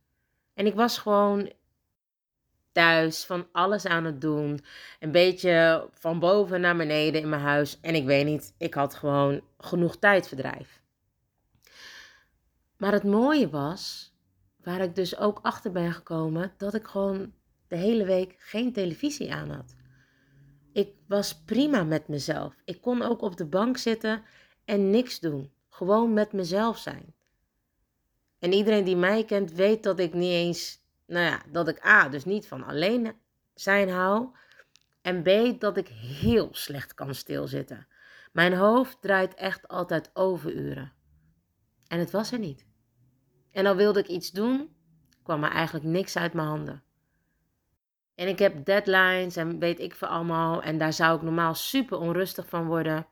En 0.54 0.66
ik 0.66 0.76
was 0.76 0.98
gewoon 0.98 1.52
thuis, 2.72 3.26
van 3.26 3.48
alles 3.52 3.86
aan 3.86 4.06
het 4.06 4.22
doen. 4.22 4.60
Een 5.00 5.12
beetje 5.12 5.88
van 5.94 6.20
boven 6.20 6.62
naar 6.62 6.78
beneden 6.78 7.22
in 7.22 7.30
mijn 7.30 7.42
huis. 7.42 7.80
En 7.82 7.96
ik 7.96 8.06
weet 8.06 8.26
niet, 8.26 8.54
ik 8.58 8.74
had 8.74 8.96
gewoon 8.96 9.42
genoeg 9.58 9.98
tijdverdrijf. 9.98 10.82
Maar 12.78 12.92
het 12.92 13.04
mooie 13.04 13.50
was, 13.50 14.14
waar 14.64 14.82
ik 14.82 14.96
dus 14.96 15.18
ook 15.18 15.40
achter 15.42 15.72
ben 15.72 15.94
gekomen, 15.94 16.54
dat 16.58 16.74
ik 16.74 16.88
gewoon 16.88 17.34
de 17.68 17.76
hele 17.76 18.06
week 18.06 18.36
geen 18.38 18.74
televisie 18.74 19.34
aan 19.34 19.50
had. 19.50 19.76
Ik 20.74 20.94
was 21.08 21.44
prima 21.44 21.84
met 21.84 22.08
mezelf. 22.08 22.56
Ik 22.66 22.82
kon 22.82 23.02
ook 23.02 23.22
op 23.22 23.38
de 23.38 23.46
bank 23.46 23.78
zitten 23.78 24.24
en 24.66 24.90
niks 24.90 25.20
doen. 25.20 25.52
Gewoon 25.70 26.14
met 26.14 26.34
mezelf 26.34 26.78
zijn. 26.78 27.14
En 28.40 28.54
iedereen 28.54 28.84
die 28.84 28.96
mij 28.96 29.26
kent 29.26 29.52
weet 29.52 29.84
dat 29.84 30.00
ik 30.00 30.14
niet 30.14 30.32
eens, 30.32 30.80
nou 31.06 31.26
ja, 31.26 31.42
dat 31.52 31.68
ik 31.68 31.86
A, 31.86 32.10
dus 32.10 32.26
niet 32.26 32.48
van 32.48 32.64
alleen 32.64 33.16
zijn 33.54 33.90
hou. 33.90 34.28
En 35.02 35.24
B, 35.24 35.60
dat 35.60 35.78
ik 35.78 35.88
heel 35.88 36.50
slecht 36.52 36.94
kan 36.94 37.16
stilzitten. 37.16 37.88
Mijn 38.32 38.54
hoofd 38.54 39.02
draait 39.02 39.34
echt 39.34 39.68
altijd 39.68 40.10
overuren. 40.14 40.94
En 41.88 42.00
het 42.00 42.12
was 42.12 42.32
er 42.32 42.40
niet. 42.40 42.66
En 43.52 43.66
al 43.66 43.76
wilde 43.76 44.00
ik 44.00 44.08
iets 44.08 44.32
doen, 44.32 44.76
kwam 45.24 45.44
er 45.44 45.52
eigenlijk 45.52 45.86
niks 45.86 46.18
uit 46.18 46.34
mijn 46.34 46.48
handen. 46.48 46.84
En 48.18 48.28
ik 48.28 48.40
heb 48.40 48.66
deadlines 48.66 49.36
en 49.36 49.60
weet 49.60 49.80
ik 49.80 49.96
veel 49.96 50.08
allemaal. 50.08 50.62
En 50.62 50.78
daar 50.78 50.94
zou 50.94 51.16
ik 51.16 51.22
normaal 51.22 51.56
super 51.56 51.98
onrustig 51.98 52.50
van 52.50 52.66
worden. 52.66 53.08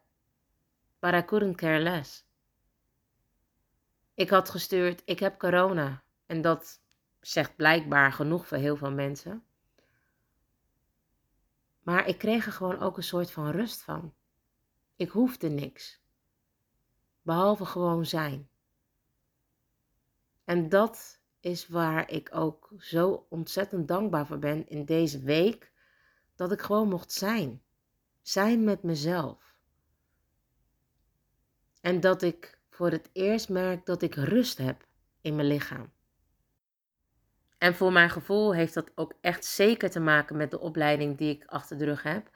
But 0.99 1.13
I 1.13 1.25
couldn't 1.25 1.55
care 1.55 1.79
less. 1.79 2.25
Ik 4.13 4.29
had 4.29 4.49
gestuurd, 4.49 5.01
ik 5.05 5.19
heb 5.19 5.39
corona. 5.39 6.03
En 6.25 6.41
dat 6.41 6.81
zegt 7.19 7.55
blijkbaar 7.55 8.11
genoeg 8.11 8.47
voor 8.47 8.57
heel 8.57 8.75
veel 8.75 8.91
mensen. 8.91 9.43
Maar 11.83 12.07
ik 12.07 12.17
kreeg 12.17 12.45
er 12.45 12.51
gewoon 12.51 12.79
ook 12.79 12.97
een 12.97 13.03
soort 13.03 13.31
van 13.31 13.51
rust 13.51 13.81
van. 13.81 14.13
Ik 14.95 15.09
hoefde 15.09 15.49
niks. 15.49 16.01
Behalve 17.21 17.65
gewoon 17.65 18.05
zijn. 18.05 18.49
En 20.43 20.69
dat 20.69 21.21
is 21.45 21.67
waar 21.67 22.11
ik 22.11 22.29
ook 22.35 22.69
zo 22.79 23.25
ontzettend 23.29 23.87
dankbaar 23.87 24.27
voor 24.27 24.39
ben 24.39 24.67
in 24.67 24.85
deze 24.85 25.19
week. 25.19 25.71
Dat 26.35 26.51
ik 26.51 26.61
gewoon 26.61 26.87
mocht 26.87 27.11
zijn. 27.11 27.61
Zijn 28.21 28.63
met 28.63 28.83
mezelf. 28.83 29.55
En 31.81 31.99
dat 31.99 32.21
ik 32.21 32.59
voor 32.69 32.91
het 32.91 33.09
eerst 33.13 33.49
merk 33.49 33.85
dat 33.85 34.01
ik 34.01 34.15
rust 34.15 34.57
heb 34.57 34.85
in 35.21 35.35
mijn 35.35 35.47
lichaam. 35.47 35.91
En 37.57 37.75
voor 37.75 37.91
mijn 37.91 38.09
gevoel 38.09 38.53
heeft 38.53 38.73
dat 38.73 38.91
ook 38.95 39.13
echt 39.21 39.45
zeker 39.45 39.89
te 39.89 39.99
maken 39.99 40.37
met 40.37 40.51
de 40.51 40.59
opleiding 40.59 41.17
die 41.17 41.35
ik 41.35 41.45
achter 41.45 41.77
de 41.77 41.85
rug 41.85 42.03
heb. 42.03 42.29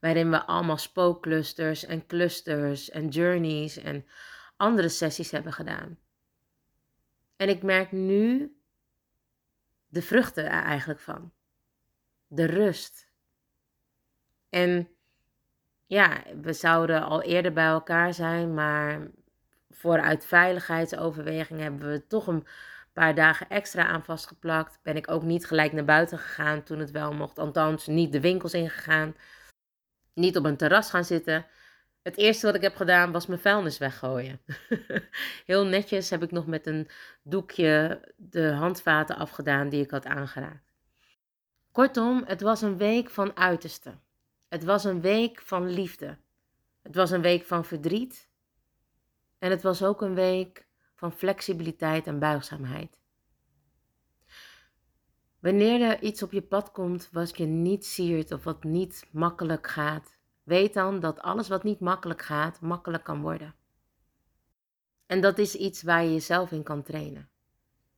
Waarin 0.00 0.30
we 0.30 0.46
allemaal 0.46 0.78
spookclusters 0.78 1.84
en 1.84 2.06
clusters 2.06 2.90
en 2.90 3.08
journeys 3.08 3.76
en 3.76 4.06
andere 4.56 4.88
sessies 4.88 5.30
hebben 5.30 5.52
gedaan. 5.52 5.98
En 7.44 7.50
ik 7.50 7.62
merk 7.62 7.92
nu 7.92 8.56
de 9.86 10.02
vruchten 10.02 10.44
er 10.44 10.62
eigenlijk 10.62 11.00
van. 11.00 11.32
De 12.26 12.44
rust. 12.44 13.08
En 14.48 14.88
ja, 15.86 16.22
we 16.40 16.52
zouden 16.52 17.02
al 17.02 17.22
eerder 17.22 17.52
bij 17.52 17.66
elkaar 17.66 18.14
zijn, 18.14 18.54
maar 18.54 19.10
vooruit 19.70 20.26
veiligheidsoverweging 20.26 21.60
hebben 21.60 21.90
we 21.90 22.06
toch 22.06 22.26
een 22.26 22.46
paar 22.92 23.14
dagen 23.14 23.48
extra 23.48 23.86
aan 23.86 24.04
vastgeplakt. 24.04 24.78
Ben 24.82 24.96
ik 24.96 25.10
ook 25.10 25.22
niet 25.22 25.46
gelijk 25.46 25.72
naar 25.72 25.84
buiten 25.84 26.18
gegaan 26.18 26.62
toen 26.62 26.78
het 26.78 26.90
wel 26.90 27.12
mocht. 27.12 27.38
Althans, 27.38 27.86
niet 27.86 28.12
de 28.12 28.20
winkels 28.20 28.54
ingegaan. 28.54 29.16
Niet 30.14 30.36
op 30.36 30.44
een 30.44 30.56
terras 30.56 30.90
gaan 30.90 31.04
zitten. 31.04 31.46
Het 32.04 32.16
eerste 32.16 32.46
wat 32.46 32.54
ik 32.54 32.60
heb 32.60 32.76
gedaan 32.76 33.12
was 33.12 33.26
mijn 33.26 33.40
vuilnis 33.40 33.78
weggooien. 33.78 34.40
Heel 35.46 35.66
netjes 35.66 36.10
heb 36.10 36.22
ik 36.22 36.30
nog 36.30 36.46
met 36.46 36.66
een 36.66 36.88
doekje 37.22 38.00
de 38.16 38.52
handvaten 38.52 39.16
afgedaan 39.16 39.68
die 39.68 39.82
ik 39.82 39.90
had 39.90 40.06
aangeraakt. 40.06 40.72
Kortom, 41.72 42.22
het 42.26 42.40
was 42.40 42.62
een 42.62 42.76
week 42.76 43.10
van 43.10 43.36
uiterste. 43.36 43.94
Het 44.48 44.64
was 44.64 44.84
een 44.84 45.00
week 45.00 45.40
van 45.40 45.70
liefde. 45.70 46.18
Het 46.82 46.94
was 46.94 47.10
een 47.10 47.22
week 47.22 47.44
van 47.44 47.64
verdriet. 47.64 48.28
En 49.38 49.50
het 49.50 49.62
was 49.62 49.82
ook 49.82 50.02
een 50.02 50.14
week 50.14 50.66
van 50.94 51.12
flexibiliteit 51.12 52.06
en 52.06 52.18
buigzaamheid. 52.18 52.98
Wanneer 55.40 55.80
er 55.80 56.02
iets 56.02 56.22
op 56.22 56.32
je 56.32 56.42
pad 56.42 56.70
komt 56.70 57.08
wat 57.12 57.36
je 57.36 57.46
niet 57.46 57.86
siert 57.86 58.32
of 58.32 58.44
wat 58.44 58.64
niet 58.64 59.06
makkelijk 59.10 59.66
gaat, 59.66 60.18
Weet 60.44 60.74
dan 60.74 61.00
dat 61.00 61.20
alles 61.20 61.48
wat 61.48 61.62
niet 61.62 61.80
makkelijk 61.80 62.22
gaat, 62.22 62.60
makkelijk 62.60 63.04
kan 63.04 63.20
worden. 63.20 63.54
En 65.06 65.20
dat 65.20 65.38
is 65.38 65.54
iets 65.54 65.82
waar 65.82 66.04
je 66.04 66.12
jezelf 66.12 66.50
in 66.52 66.62
kan 66.62 66.82
trainen. 66.82 67.28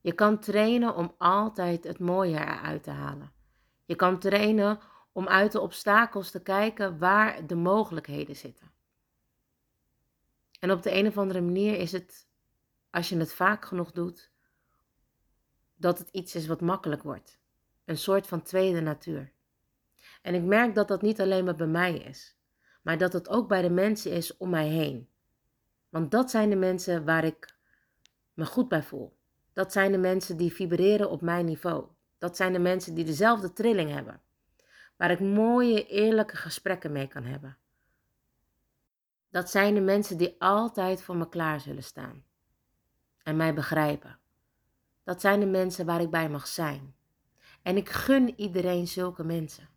Je 0.01 0.13
kan 0.13 0.39
trainen 0.39 0.95
om 0.95 1.15
altijd 1.19 1.85
het 1.85 1.99
mooie 1.99 2.39
eruit 2.39 2.83
te 2.83 2.91
halen. 2.91 3.33
Je 3.85 3.95
kan 3.95 4.19
trainen 4.19 4.79
om 5.13 5.29
uit 5.29 5.53
de 5.53 5.61
obstakels 5.61 6.31
te 6.31 6.43
kijken 6.43 6.99
waar 6.99 7.47
de 7.47 7.55
mogelijkheden 7.55 8.37
zitten. 8.37 8.71
En 10.61 10.71
op 10.71 10.83
de 10.83 10.93
een 10.93 11.07
of 11.07 11.19
andere 11.19 11.41
manier 11.41 11.79
is 11.79 11.93
het, 11.93 12.29
als 12.91 13.09
je 13.09 13.17
het 13.17 13.33
vaak 13.33 13.65
genoeg 13.65 13.93
doet, 13.93 14.31
dat 15.77 15.99
het 15.99 16.09
iets 16.11 16.35
is 16.35 16.47
wat 16.47 16.61
makkelijk 16.61 17.03
wordt. 17.03 17.41
Een 17.85 17.99
soort 17.99 18.27
van 18.27 18.43
tweede 18.43 18.81
natuur. 18.81 19.33
En 20.23 20.35
ik 20.35 20.43
merk 20.43 20.75
dat 20.75 20.89
dat 20.89 21.03
niet 21.03 21.21
alleen 21.21 21.45
maar 21.45 21.57
bij 21.57 21.67
mij 21.67 21.99
is 21.99 22.36
maar 22.87 22.99
dat 22.99 23.13
het 23.13 23.29
ook 23.29 23.49
bij 23.49 23.63
de 23.63 23.71
mensen 23.71 24.11
is 24.11 24.37
om 24.37 24.51
mij 24.51 24.69
heen. 24.69 25.09
Want 25.89 26.11
dat 26.11 26.31
zijn 26.31 26.51
de 26.51 26.57
mensen 26.57 27.05
waar 27.05 27.25
ik 27.25 27.55
me 28.35 28.47
goed 28.47 28.69
bij 28.69 28.83
voel. 28.83 29.17
Dat 29.53 29.73
zijn 29.73 29.93
de 29.93 29.99
mensen 29.99 30.37
die 30.37 30.53
vibreren 30.53 31.11
op 31.11 31.21
mijn 31.21 31.45
niveau. 31.45 31.87
Dat 32.19 32.37
zijn 32.37 32.53
de 32.53 32.59
mensen 32.59 32.95
die 32.95 33.05
dezelfde 33.05 33.53
trilling 33.53 33.91
hebben. 33.91 34.21
Waar 34.97 35.11
ik 35.11 35.21
mooie, 35.21 35.87
eerlijke 35.87 36.37
gesprekken 36.37 36.93
mee 36.93 37.07
kan 37.07 37.25
hebben. 37.25 37.57
Dat 39.31 39.51
zijn 39.51 39.75
de 39.75 39.81
mensen 39.81 40.17
die 40.19 40.37
altijd 40.39 41.03
voor 41.03 41.17
me 41.17 41.29
klaar 41.29 41.61
zullen 41.61 41.85
staan. 41.85 42.25
En 43.23 43.37
mij 43.37 43.55
begrijpen. 43.55 44.19
Dat 45.05 45.21
zijn 45.21 45.41
de 45.41 45.47
mensen 45.47 45.87
waar 45.87 46.01
ik 46.01 46.11
bij 46.11 46.29
mag 46.29 46.47
zijn. 46.47 46.95
En 47.63 47.77
ik 47.77 47.89
gun 47.89 48.41
iedereen 48.41 48.89
zulke 48.89 49.25
mensen. 49.25 49.69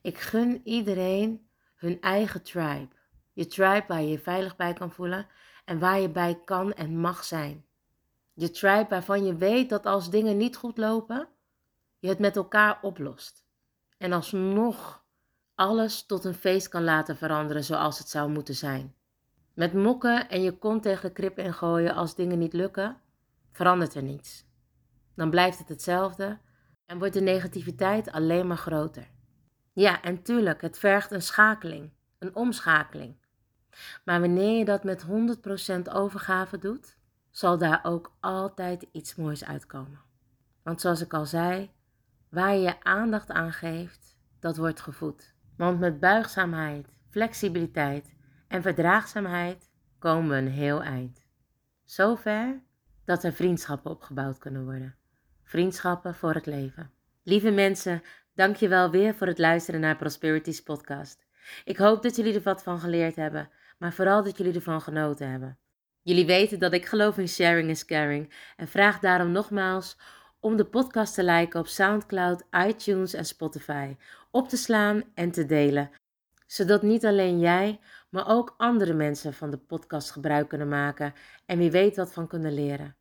Ik 0.00 0.18
gun 0.18 0.60
iedereen 0.64 1.45
hun 1.76 2.00
eigen 2.00 2.42
tribe. 2.42 2.88
Je 3.32 3.46
tribe 3.46 3.84
waar 3.88 4.02
je 4.02 4.08
je 4.08 4.18
veilig 4.18 4.56
bij 4.56 4.72
kan 4.72 4.92
voelen 4.92 5.26
en 5.64 5.78
waar 5.78 6.00
je 6.00 6.10
bij 6.10 6.40
kan 6.44 6.72
en 6.72 6.98
mag 6.98 7.24
zijn. 7.24 7.64
Je 8.32 8.50
tribe 8.50 8.86
waarvan 8.88 9.24
je 9.24 9.36
weet 9.36 9.68
dat 9.68 9.86
als 9.86 10.10
dingen 10.10 10.36
niet 10.36 10.56
goed 10.56 10.78
lopen, 10.78 11.28
je 11.98 12.08
het 12.08 12.18
met 12.18 12.36
elkaar 12.36 12.78
oplost. 12.82 13.44
En 13.98 14.12
alsnog 14.12 15.04
alles 15.54 16.06
tot 16.06 16.24
een 16.24 16.34
feest 16.34 16.68
kan 16.68 16.84
laten 16.84 17.16
veranderen 17.16 17.64
zoals 17.64 17.98
het 17.98 18.08
zou 18.08 18.30
moeten 18.30 18.54
zijn. 18.54 18.94
Met 19.54 19.72
mokken 19.72 20.28
en 20.28 20.42
je 20.42 20.58
kont 20.58 20.82
tegen 20.82 21.08
de 21.08 21.14
krip 21.14 21.38
ingooien 21.38 21.94
als 21.94 22.14
dingen 22.14 22.38
niet 22.38 22.52
lukken, 22.52 23.00
verandert 23.52 23.94
er 23.94 24.02
niets. 24.02 24.44
Dan 25.14 25.30
blijft 25.30 25.58
het 25.58 25.68
hetzelfde 25.68 26.38
en 26.86 26.98
wordt 26.98 27.14
de 27.14 27.20
negativiteit 27.20 28.10
alleen 28.10 28.46
maar 28.46 28.56
groter. 28.56 29.14
Ja, 29.76 30.02
en 30.02 30.22
tuurlijk, 30.22 30.60
het 30.60 30.78
vergt 30.78 31.10
een 31.10 31.22
schakeling, 31.22 31.90
een 32.18 32.34
omschakeling. 32.34 33.16
Maar 34.04 34.20
wanneer 34.20 34.58
je 34.58 34.64
dat 34.64 34.84
met 34.84 35.04
100% 35.04 35.92
overgave 35.92 36.58
doet, 36.58 36.96
zal 37.30 37.58
daar 37.58 37.80
ook 37.82 38.16
altijd 38.20 38.86
iets 38.92 39.14
moois 39.14 39.44
uitkomen. 39.44 40.00
Want 40.62 40.80
zoals 40.80 41.00
ik 41.00 41.14
al 41.14 41.26
zei, 41.26 41.70
waar 42.28 42.54
je 42.54 42.60
je 42.60 42.82
aandacht 42.82 43.30
aan 43.30 43.52
geeft, 43.52 44.16
dat 44.40 44.56
wordt 44.56 44.80
gevoed. 44.80 45.34
Want 45.56 45.80
met 45.80 46.00
buigzaamheid, 46.00 46.88
flexibiliteit 47.08 48.14
en 48.48 48.62
verdraagzaamheid 48.62 49.70
komen 49.98 50.30
we 50.30 50.36
een 50.36 50.52
heel 50.52 50.82
eind. 50.82 51.24
Zover 51.84 52.62
dat 53.04 53.24
er 53.24 53.32
vriendschappen 53.32 53.90
opgebouwd 53.90 54.38
kunnen 54.38 54.64
worden. 54.64 54.96
Vriendschappen 55.42 56.14
voor 56.14 56.34
het 56.34 56.46
leven. 56.46 56.90
Lieve 57.22 57.50
mensen, 57.50 58.02
Dank 58.36 58.56
je 58.56 58.68
wel 58.68 58.90
weer 58.90 59.14
voor 59.14 59.26
het 59.26 59.38
luisteren 59.38 59.80
naar 59.80 59.96
Prosperities 59.96 60.62
podcast. 60.62 61.26
Ik 61.64 61.76
hoop 61.76 62.02
dat 62.02 62.16
jullie 62.16 62.34
er 62.34 62.42
wat 62.42 62.62
van 62.62 62.80
geleerd 62.80 63.16
hebben, 63.16 63.50
maar 63.78 63.92
vooral 63.92 64.22
dat 64.22 64.38
jullie 64.38 64.54
ervan 64.54 64.80
genoten 64.80 65.30
hebben. 65.30 65.58
Jullie 66.02 66.26
weten 66.26 66.58
dat 66.58 66.72
ik 66.72 66.86
geloof 66.86 67.18
in 67.18 67.28
sharing 67.28 67.70
is 67.70 67.84
caring 67.84 68.34
en 68.56 68.68
vraag 68.68 68.98
daarom 68.98 69.30
nogmaals 69.30 69.98
om 70.40 70.56
de 70.56 70.64
podcast 70.64 71.14
te 71.14 71.24
liken 71.24 71.60
op 71.60 71.66
SoundCloud, 71.66 72.44
iTunes 72.66 73.14
en 73.14 73.24
Spotify, 73.24 73.96
op 74.30 74.48
te 74.48 74.56
slaan 74.56 75.02
en 75.14 75.30
te 75.30 75.46
delen, 75.46 75.90
zodat 76.46 76.82
niet 76.82 77.06
alleen 77.06 77.38
jij, 77.38 77.80
maar 78.10 78.28
ook 78.28 78.54
andere 78.56 78.92
mensen 78.92 79.34
van 79.34 79.50
de 79.50 79.58
podcast 79.58 80.10
gebruik 80.10 80.48
kunnen 80.48 80.68
maken 80.68 81.14
en 81.46 81.58
wie 81.58 81.70
weet 81.70 81.96
wat 81.96 82.12
van 82.12 82.26
kunnen 82.26 82.54
leren. 82.54 82.96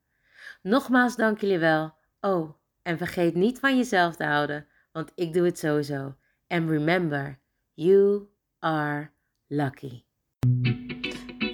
Nogmaals 0.62 1.16
dank 1.16 1.42
jullie 1.42 1.60
wel. 1.60 1.96
Oh, 2.20 2.50
en 2.82 2.98
vergeet 2.98 3.36
niet 3.36 3.60
van 3.60 3.78
jezelf 3.78 4.16
te 4.16 4.26
houden, 4.26 4.68
want 4.96 5.12
ik 5.16 5.34
doe 5.34 5.46
het 5.46 5.60
sowieso. 5.60 6.16
And 6.48 6.70
remember, 6.70 7.40
you 7.74 8.28
are 8.60 9.12
lucky. 9.48 10.04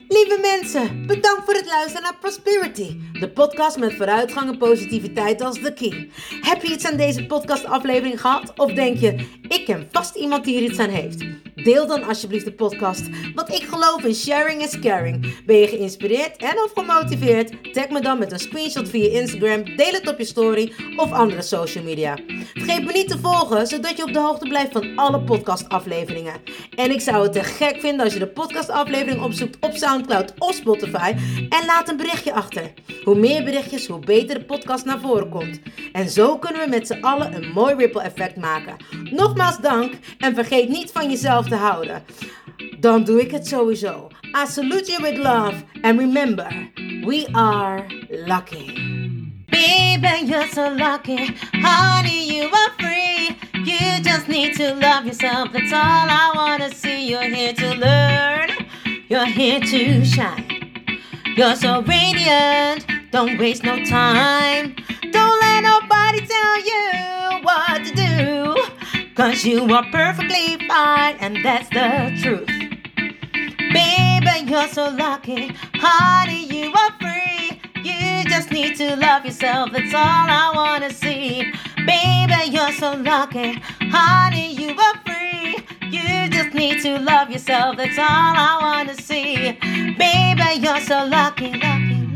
Lieve 0.08 0.38
mensen, 0.42 1.08
bedankt 1.08 1.44
voor 1.46 1.54
het 1.54 1.66
luisteren 1.66 2.02
naar 2.02 2.18
Prosperity, 2.20 2.98
de 3.20 3.32
podcast 3.32 3.78
met 3.78 3.94
vooruitgang 3.94 4.50
en 4.50 4.58
positiviteit 4.58 5.42
als 5.42 5.62
de 5.62 5.74
key. 5.74 6.10
Heb 6.42 6.62
je 6.62 6.74
iets 6.74 6.86
aan 6.86 6.98
deze 6.98 7.26
podcastaflevering 7.26 8.22
gehad? 8.22 8.60
Of 8.60 8.74
denk 8.74 8.98
je, 8.98 9.40
ik 9.48 9.66
ken 9.66 9.88
vast 9.92 10.16
iemand 10.16 10.44
die 10.44 10.58
er 10.58 10.70
iets 10.70 10.80
aan 10.80 10.90
heeft? 10.90 11.26
Deel 11.64 11.88
dan 11.88 12.04
alsjeblieft 12.04 12.46
de 12.46 12.54
podcast, 12.54 13.10
want 13.36 13.50
ik 13.50 13.64
geloof 13.64 14.04
in 14.04 14.16
sharing 14.16 14.62
is 14.62 14.80
caring. 14.80 15.44
Ben 15.46 15.58
je 15.58 15.68
geïnspireerd 15.68 16.38
en 16.38 16.64
of 16.64 16.72
gemotiveerd? 16.76 17.74
Tag 17.74 17.90
me 17.90 18.02
dan 18.02 18.20
met 18.20 18.32
een 18.32 18.40
screenshot 18.40 18.90
via 18.90 19.20
Instagram, 19.20 19.76
deel 19.76 19.92
het 19.92 20.10
op 20.10 20.18
je 20.18 20.26
story 20.26 20.74
of 20.96 21.12
andere 21.12 21.42
social 21.42 21.84
media. 21.84 22.18
Vergeet 22.54 22.86
me 22.86 22.92
niet 22.92 23.08
te 23.08 23.20
volgen, 23.20 23.68
zodat 23.68 23.98
je 23.98 24.04
op 24.04 24.14
de 24.14 24.20
hoogte 24.20 24.48
blijft 24.48 24.72
van 24.72 24.96
alle 24.96 25.22
podcastafleveringen. 25.22 26.34
En 26.76 26.92
ik 26.92 27.02
zou 27.02 27.24
het 27.24 27.34
te 27.34 27.44
gek 27.44 27.80
vinden 27.80 28.04
als 28.04 28.14
je 28.14 28.20
de 28.20 28.28
podcastaflevering 28.28 29.24
opzoekt 29.24 29.58
op 29.60 29.76
Soundcloud 29.76 30.34
of 30.38 30.54
Spotify 30.54 31.14
en 31.50 31.66
laat 31.66 31.90
een 31.90 31.98
berichtje 31.98 32.34
achter. 32.34 32.74
Hoe 33.04 33.16
meer 33.16 33.44
berichtjes, 33.44 33.88
hoe 33.88 34.00
beter 34.00 34.40
de 34.40 34.46
podcast 34.46 34.86
naar 34.86 35.00
voren 35.00 35.30
komt. 35.30 35.60
En 35.92 36.10
zo 36.10 36.38
kunnen 36.38 36.62
we 36.62 36.70
met 36.70 36.88
z'n 36.88 37.02
allen 37.02 37.36
een 37.36 37.52
mooi 37.54 37.76
ripple 37.76 38.02
effect 38.02 38.36
maken. 38.36 38.76
Nogmaals 39.12 39.58
dank 39.58 39.94
en 40.18 40.36
vergeet 40.36 40.70
niet 40.70 40.92
van 40.92 41.10
jezelf 41.10 41.50
te 41.52 41.58
houden. 41.58 42.04
Dan 42.80 43.04
doe 43.04 43.22
ik 43.22 43.32
het 43.32 43.48
sowieso. 43.48 44.08
I 44.22 44.46
salute 44.48 44.92
you 44.92 45.02
with 45.02 45.18
love 45.18 45.64
and 45.82 46.00
remember, 46.00 46.48
we 47.06 47.28
are 47.32 47.86
lucky. 48.10 48.74
Baby, 49.50 50.26
you're 50.26 50.48
so 50.48 50.76
lucky. 50.76 51.36
Honey, 51.52 52.26
you 52.34 52.50
are 52.50 52.72
free. 52.78 53.36
You 53.64 54.02
just 54.02 54.28
need 54.28 54.56
to 54.56 54.76
love 54.76 55.06
yourself. 55.06 55.52
That's 55.52 55.74
all 55.74 56.08
I 56.10 56.32
wanna 56.36 56.70
see. 56.74 57.10
You're 57.10 57.36
here 57.36 57.54
to 57.54 57.74
learn. 57.76 58.50
You're 59.10 59.32
here 59.40 59.60
to 59.60 60.06
shine. 60.06 60.46
You're 61.36 61.56
so 61.56 61.82
radiant. 61.82 62.86
Don't 63.12 63.38
waste 63.38 63.64
no 63.64 63.76
time. 63.84 64.76
Don't 65.12 65.40
let 65.42 65.62
nobody 65.64 66.26
tell 66.26 66.58
you 66.72 67.44
what. 67.44 67.81
Cause 69.16 69.44
you 69.44 69.64
are 69.74 69.84
perfectly 69.92 70.58
fine, 70.70 71.18
and 71.20 71.44
that's 71.44 71.68
the 71.70 72.18
truth. 72.22 72.48
Baby, 73.74 74.50
you're 74.50 74.70
so 74.70 74.90
lucky. 74.90 75.54
Honey, 75.76 76.46
you 76.46 76.74
are 76.74 76.92
free. 77.00 77.60
You 77.84 78.24
just 78.30 78.52
need 78.52 78.78
to 78.78 78.96
love 78.96 79.26
yourself. 79.26 79.72
That's 79.74 79.94
all 79.94 80.02
I 80.02 80.52
wanna 80.56 80.92
see. 80.94 81.52
Baby, 81.86 82.52
you're 82.52 82.72
so 82.72 82.94
lucky. 82.94 83.62
Honey, 83.92 84.54
you 84.54 84.80
are 84.80 84.98
free. 85.06 85.58
You 85.90 86.30
just 86.30 86.54
need 86.54 86.82
to 86.84 86.98
love 87.00 87.30
yourself. 87.30 87.76
That's 87.76 87.98
all 87.98 88.06
I 88.08 88.60
wanna 88.62 88.96
see. 88.96 89.52
Baby, 89.98 90.62
you're 90.62 90.80
so 90.80 91.06
lucky, 91.06 91.52
lucky. 91.52 92.11